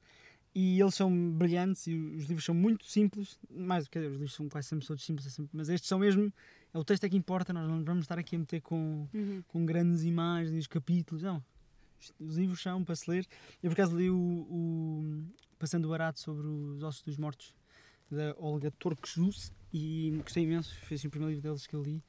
e 0.54 0.80
eles 0.80 0.96
são 0.96 1.32
brilhantes 1.32 1.88
e 1.88 1.96
os 1.96 2.26
livros 2.26 2.46
são 2.46 2.56
muito 2.56 2.86
simples, 2.86 3.38
mais 3.50 3.86
do 3.86 3.89
que 3.89 4.00
os 4.00 4.13
livros 4.13 4.34
são 4.34 4.48
quase 4.48 4.68
sempre 4.68 4.86
todos 4.86 5.04
simples, 5.04 5.39
é 5.39 5.44
mas 5.52 5.68
estes 5.68 5.88
são 5.88 6.00
mesmo, 6.00 6.32
é 6.74 6.78
o 6.78 6.84
texto 6.84 7.04
é 7.04 7.10
que 7.10 7.18
importa, 7.18 7.52
nós 7.54 7.68
não 7.68 7.84
vamos 7.84 8.04
estar 8.04 8.18
aqui 8.20 8.36
a 8.36 8.40
meter 8.40 8.62
com, 8.62 9.08
Uhum. 9.14 9.44
com 9.48 9.66
grandes 9.66 10.04
imagens, 10.04 10.58
os 10.60 10.68
capítulos, 10.68 11.24
não. 11.24 11.44
Os 12.20 12.38
livros 12.38 12.62
são 12.62 12.84
para 12.84 12.96
se 12.96 13.10
ler. 13.10 13.26
Eu 13.62 13.70
por 13.70 13.74
acaso 13.74 13.98
li 13.98 14.10
o, 14.10 14.16
o 14.50 15.24
Passando 15.58 15.86
o 15.86 15.90
Barato 15.90 16.20
sobre 16.20 16.48
os 16.48 16.82
Ossos 16.84 17.04
dos 17.04 17.18
Mortos, 17.18 17.54
da 18.10 18.34
Olga 18.38 18.72
Torquejus, 18.72 19.52
e 19.74 20.18
gostei 20.24 20.44
imenso, 20.44 20.74
foi 20.86 20.96
assim, 20.96 21.08
o 21.08 21.12
primeiro 21.12 21.34
livro 21.36 21.44
deles 21.50 21.68
que 21.68 21.76
eu 21.76 21.84
li. 21.84 22.02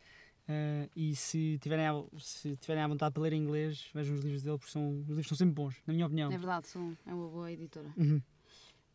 Ah, 0.49 0.88
e 0.96 1.14
se 1.16 1.59
tiverem, 1.61 1.87
à, 1.87 1.92
se 2.18 2.57
tiverem 2.57 2.83
à 2.83 2.88
vontade 2.88 3.12
para 3.12 3.23
ler 3.23 3.33
em 3.33 3.42
inglês, 3.42 3.88
vejam 3.94 4.14
os 4.14 4.20
livros 4.23 4.42
dele, 4.42 4.59
porque 4.59 4.73
são, 4.73 5.01
os 5.01 5.09
livros 5.09 5.27
são 5.29 5.37
sempre 5.37 5.55
bons, 5.55 5.77
na 5.87 5.92
minha 5.92 6.07
opinião. 6.07 6.31
É 6.33 6.37
verdade, 6.38 6.66
são, 6.68 6.96
é 7.07 7.12
uma 7.14 7.29
boa 7.29 7.51
editora. 7.53 7.88
Uhum. 7.96 8.20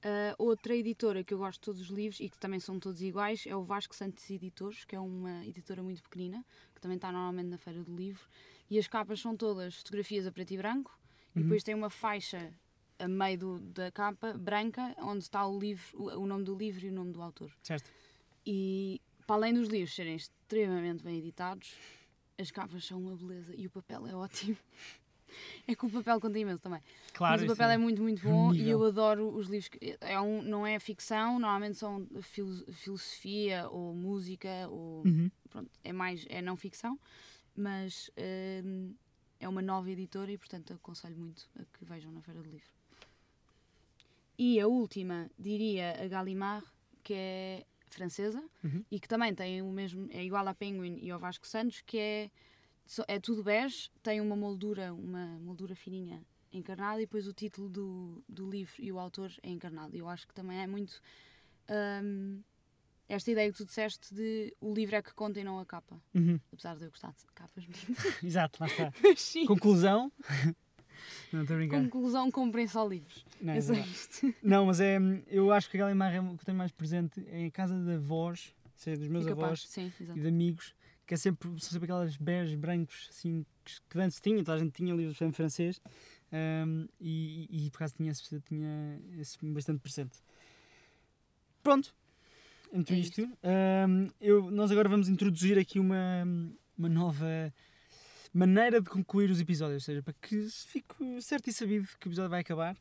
Uh, 0.05 0.35
outra 0.37 0.75
editora 0.75 1.23
que 1.23 1.33
eu 1.33 1.39
gosto 1.39 1.55
de 1.59 1.65
todos 1.65 1.81
os 1.81 1.87
livros 1.87 2.19
e 2.19 2.29
que 2.29 2.37
também 2.37 2.59
são 2.59 2.79
todos 2.79 3.01
iguais 3.01 3.43
é 3.47 3.55
o 3.55 3.63
Vasco 3.63 3.95
Santos 3.95 4.29
Editores, 4.29 4.85
que 4.85 4.95
é 4.95 4.99
uma 4.99 5.43
editora 5.43 5.81
muito 5.81 6.03
pequenina, 6.03 6.45
que 6.75 6.79
também 6.79 6.95
está 6.95 7.11
normalmente 7.11 7.47
na 7.47 7.57
Feira 7.57 7.83
do 7.83 7.95
Livro. 7.95 8.23
E 8.69 8.77
as 8.77 8.87
capas 8.87 9.19
são 9.19 9.35
todas 9.35 9.77
fotografias 9.77 10.27
a 10.27 10.31
preto 10.31 10.53
e 10.53 10.57
branco, 10.57 10.95
e 11.35 11.39
Uhum. 11.39 11.43
depois 11.45 11.63
tem 11.63 11.73
uma 11.73 11.89
faixa 11.89 12.53
a 12.99 13.07
meio 13.07 13.39
do- 13.39 13.59
da 13.59 13.91
capa 13.91 14.33
branca, 14.37 14.95
onde 14.99 15.23
está 15.23 15.43
o 15.47 15.57
livro, 15.57 15.83
o, 15.99 16.19
o 16.19 16.27
nome 16.27 16.43
do 16.43 16.55
livro 16.55 16.85
e 16.85 16.89
o 16.89 16.93
nome 16.93 17.11
do 17.11 17.19
autor. 17.23 17.51
Certo. 17.63 17.89
E 18.45 19.01
para 19.25 19.37
além 19.37 19.55
dos 19.55 19.69
livros 19.69 19.95
serem 19.95 20.15
extremamente 20.15 21.03
bem 21.03 21.17
editados, 21.17 21.73
as 22.37 22.51
capas 22.51 22.85
são 22.85 22.99
uma 23.01 23.15
beleza 23.15 23.55
e 23.57 23.65
o 23.65 23.71
papel 23.71 24.05
é 24.05 24.15
ótimo. 24.15 24.55
É 25.67 25.75
que 25.75 25.85
o 25.85 25.89
papel 25.89 26.19
conta 26.21 26.37
imenso 26.39 26.61
também. 26.61 26.81
Claro, 27.13 27.41
Mas 27.41 27.43
o 27.43 27.55
papel 27.55 27.69
é 27.71 27.77
muito, 27.77 28.01
muito 28.01 28.21
bom 28.21 28.53
e 28.53 28.69
eu 28.69 28.83
adoro 28.83 29.27
os 29.35 29.47
livros. 29.47 29.67
Que, 29.69 29.97
é 30.01 30.19
um, 30.19 30.41
não 30.41 30.65
é 30.65 30.79
ficção, 30.79 31.39
normalmente 31.39 31.77
são 31.77 32.07
filo- 32.21 32.65
filosofia 32.73 33.67
ou 33.69 33.93
música, 33.93 34.67
ou, 34.69 35.03
Uhum. 35.05 35.31
pronto, 35.49 35.71
é 35.83 35.91
mais 35.93 36.25
é 36.29 36.41
não 36.41 36.55
ficção, 36.55 36.99
mas 37.55 38.09
hum, 38.63 38.93
é 39.39 39.47
uma 39.49 39.61
nova 39.61 39.89
editora 39.89 40.31
e 40.31 40.37
portanto 40.37 40.73
aconselho 40.73 41.17
muito 41.17 41.47
a 41.59 41.63
que 41.77 41.85
vejam 41.85 42.11
na 42.11 42.21
Feira 42.21 42.41
do 42.41 42.49
Livro. 42.49 42.67
E 44.37 44.59
a 44.59 44.67
última, 44.67 45.29
diria 45.39 45.95
a 46.03 46.07
Gallimard, 46.07 46.65
que 47.03 47.13
é 47.13 47.65
francesa 47.89 48.43
Uhum. 48.63 48.83
e 48.91 48.99
que 48.99 49.07
também 49.07 49.33
tem 49.33 49.61
o 49.61 49.71
mesmo, 49.71 50.07
é 50.11 50.23
igual 50.23 50.45
à 50.47 50.53
Penguin 50.53 50.99
e 51.01 51.09
ao 51.09 51.19
Vasco 51.19 51.47
Santos, 51.47 51.81
que 51.85 51.97
é, 51.97 52.29
é 53.07 53.19
tudo 53.19 53.43
bege, 53.43 53.89
tem 54.03 54.21
uma 54.21 54.35
moldura, 54.35 54.93
uma 54.93 55.39
moldura 55.39 55.75
fininha 55.75 56.23
encarnada 56.51 57.01
e 57.01 57.05
depois 57.05 57.27
o 57.27 57.33
título 57.33 57.69
do, 57.69 58.23
do 58.27 58.49
livro 58.49 58.73
e 58.79 58.91
o 58.91 58.99
autor 58.99 59.31
é 59.43 59.49
encarnado. 59.49 59.95
Eu 59.95 60.07
acho 60.07 60.27
que 60.27 60.33
também 60.33 60.59
é 60.59 60.67
muito 60.67 61.01
hum, 62.03 62.41
esta 63.07 63.31
ideia 63.31 63.51
que 63.51 63.57
tu 63.57 63.65
disseste 63.65 64.13
de 64.13 64.55
o 64.59 64.73
livro 64.73 64.95
é 64.95 65.01
que 65.01 65.13
conta 65.13 65.39
e 65.39 65.43
não 65.43 65.59
a 65.59 65.65
capa. 65.65 66.01
Uhum. 66.13 66.39
Apesar 66.51 66.75
de 66.75 66.85
eu 66.85 66.89
gostar 66.89 67.11
de 67.11 67.25
capas. 67.33 67.65
Exato, 68.23 68.59
lá 68.59 68.67
está. 68.67 68.91
Conclusão. 69.47 70.11
Não 71.31 71.41
estou 71.41 71.55
a 71.55 71.59
brincar. 71.59 71.81
conclusão, 71.81 72.31
comprem 72.31 72.67
só 72.67 72.87
livros. 72.87 73.25
Não, 73.41 73.53
é 73.53 73.57
é 73.57 73.61
só 73.61 73.73
isto. 73.73 74.33
Não, 74.41 74.65
mas 74.65 74.79
é. 74.79 74.97
Eu 75.27 75.51
acho 75.51 75.69
que 75.69 75.79
a 75.79 75.89
é 75.89 76.21
o 76.21 76.37
que 76.37 76.45
tenho 76.45 76.57
mais 76.57 76.71
presente 76.71 77.23
é 77.27 77.41
em 77.41 77.49
casa 77.51 77.77
de 77.77 77.95
avós, 77.95 78.55
ou 78.63 78.71
seja, 78.75 78.99
dos 78.99 79.09
meus 79.09 79.25
É 79.25 79.29
capaz, 79.29 79.45
avós 79.45 79.67
sim, 79.67 79.91
e 79.99 80.19
de 80.19 80.27
amigos, 80.27 80.73
que 81.05 81.13
é 81.13 81.17
sempre, 81.17 81.47
são 81.49 81.71
sempre 81.71 81.85
aquelas 81.85 82.17
beges 82.17 82.55
brancos 82.55 83.09
assim 83.11 83.45
que, 83.89 83.99
antes 83.99 84.19
tinha, 84.19 84.37
toda 84.43 84.55
a 84.55 84.59
gente 84.59 84.71
tinha 84.71 84.93
livros 84.93 85.21
em 85.21 85.31
francês 85.31 85.81
ahm, 86.31 86.87
e, 86.99 87.47
e, 87.49 87.67
e 87.67 87.69
por 87.69 87.77
acaso 87.77 87.95
tinha 87.95 88.11
esse, 88.11 88.39
tinha 88.41 88.99
esse 89.19 89.37
bastante 89.45 89.79
presente. 89.79 90.17
Pronto, 91.61 91.93
entre 92.73 92.95
É 92.95 92.99
isto, 92.99 93.21
ahm, 93.43 94.09
eu, 94.19 94.51
nós 94.51 94.71
agora 94.71 94.89
vamos 94.89 95.09
introduzir 95.09 95.57
aqui 95.57 95.79
uma, 95.79 96.23
uma 96.77 96.89
nova 96.89 97.53
maneira 98.33 98.81
de 98.81 98.89
concluir 98.89 99.29
os 99.29 99.39
episódios, 99.39 99.83
ou 99.83 99.85
seja, 99.85 100.03
para 100.03 100.13
que 100.13 100.47
fique 100.49 101.21
certo 101.21 101.49
e 101.49 101.53
sabido 101.53 101.87
que 101.99 102.07
o 102.07 102.09
episódio 102.09 102.29
vai 102.29 102.41
acabar. 102.41 102.75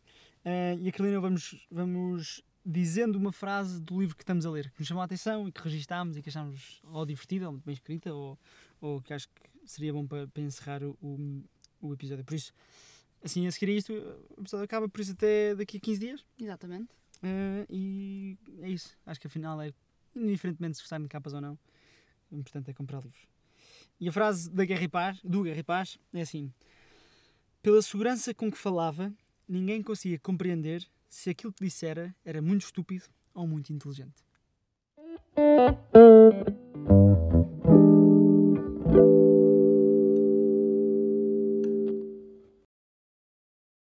Ah, 0.45 0.75
e 0.79 0.89
a 0.89 0.93
Carolina 0.93 1.21
vamos, 1.21 1.67
vamos 1.71 2.43
dizendo 2.65 3.17
uma 3.17 3.33
frase 3.33 3.81
do 3.81 4.01
livro 4.01 4.17
que 4.17 4.23
estamos 4.23 4.47
a 4.47 4.51
ler, 4.51 4.71
que 4.71 4.81
nos 4.81 4.89
chamou 4.89 5.03
a 5.03 5.05
atenção 5.05 5.47
e 5.47 5.53
que 5.53 5.61
registámos 5.61 6.17
e 6.17 6.23
que 6.23 6.29
achámos 6.29 6.81
ou 6.85 7.05
divertida, 7.05 7.47
ou 7.47 7.53
muito 7.53 7.65
bem 7.65 7.75
escrita, 7.75 8.13
ou, 8.13 8.39
ou 8.81 9.03
que 9.03 9.13
acho 9.13 9.29
que 9.29 9.43
seria 9.67 9.93
bom 9.93 10.07
para, 10.07 10.27
para 10.29 10.43
encerrar 10.43 10.83
o, 10.83 10.97
o, 11.03 11.45
o 11.81 11.93
episódio. 11.93 12.25
Por 12.25 12.35
isso, 12.35 12.53
assim, 13.23 13.47
a 13.47 13.53
seguir 13.53 13.73
a 13.73 13.75
isto, 13.75 13.93
o 14.37 14.41
episódio 14.41 14.65
acaba, 14.65 14.89
por 14.89 15.01
isso 15.01 15.13
até 15.13 15.55
daqui 15.55 15.77
a 15.77 15.81
15 15.81 16.01
dias. 16.01 16.25
Exatamente. 16.41 16.89
Ah, 17.23 17.67
e 17.69 18.37
é 18.61 18.71
isso. 18.71 18.97
Acho 19.07 19.21
que 19.21 19.27
afinal 19.27 19.61
é, 19.61 19.73
indiferentemente 20.15 20.77
se 20.77 20.83
gostarem 20.83 21.05
de 21.05 21.09
capas 21.09 21.35
ou 21.35 21.41
não, 21.41 21.59
o 22.31 22.37
importante 22.37 22.71
é 22.71 22.75
comprar 22.75 23.01
livros. 23.01 23.27
E 24.01 24.09
a 24.09 24.13
frase 24.13 24.51
da 24.51 24.65
Guerra 24.65 24.85
e 24.85 24.89
Paz, 24.89 25.21
do 25.23 25.43
Guerra 25.43 25.61
e 25.61 25.63
Paz 25.63 25.99
é 26.13 26.21
assim: 26.21 26.53
Pela 27.63 27.81
segurança 27.81 28.35
com 28.35 28.51
que 28.51 28.59
falava, 28.59 29.13
ninguém 29.49 29.83
conseguia 29.83 30.19
compreender 30.19 30.87
se 31.15 31.31
aquilo 31.31 31.53
que 31.53 31.65
dissera 31.65 32.13
era 32.25 32.43
muito 32.43 32.65
estúpido 32.65 33.05
ou 33.33 33.47
muito 33.47 33.73
inteligente. 33.73 34.25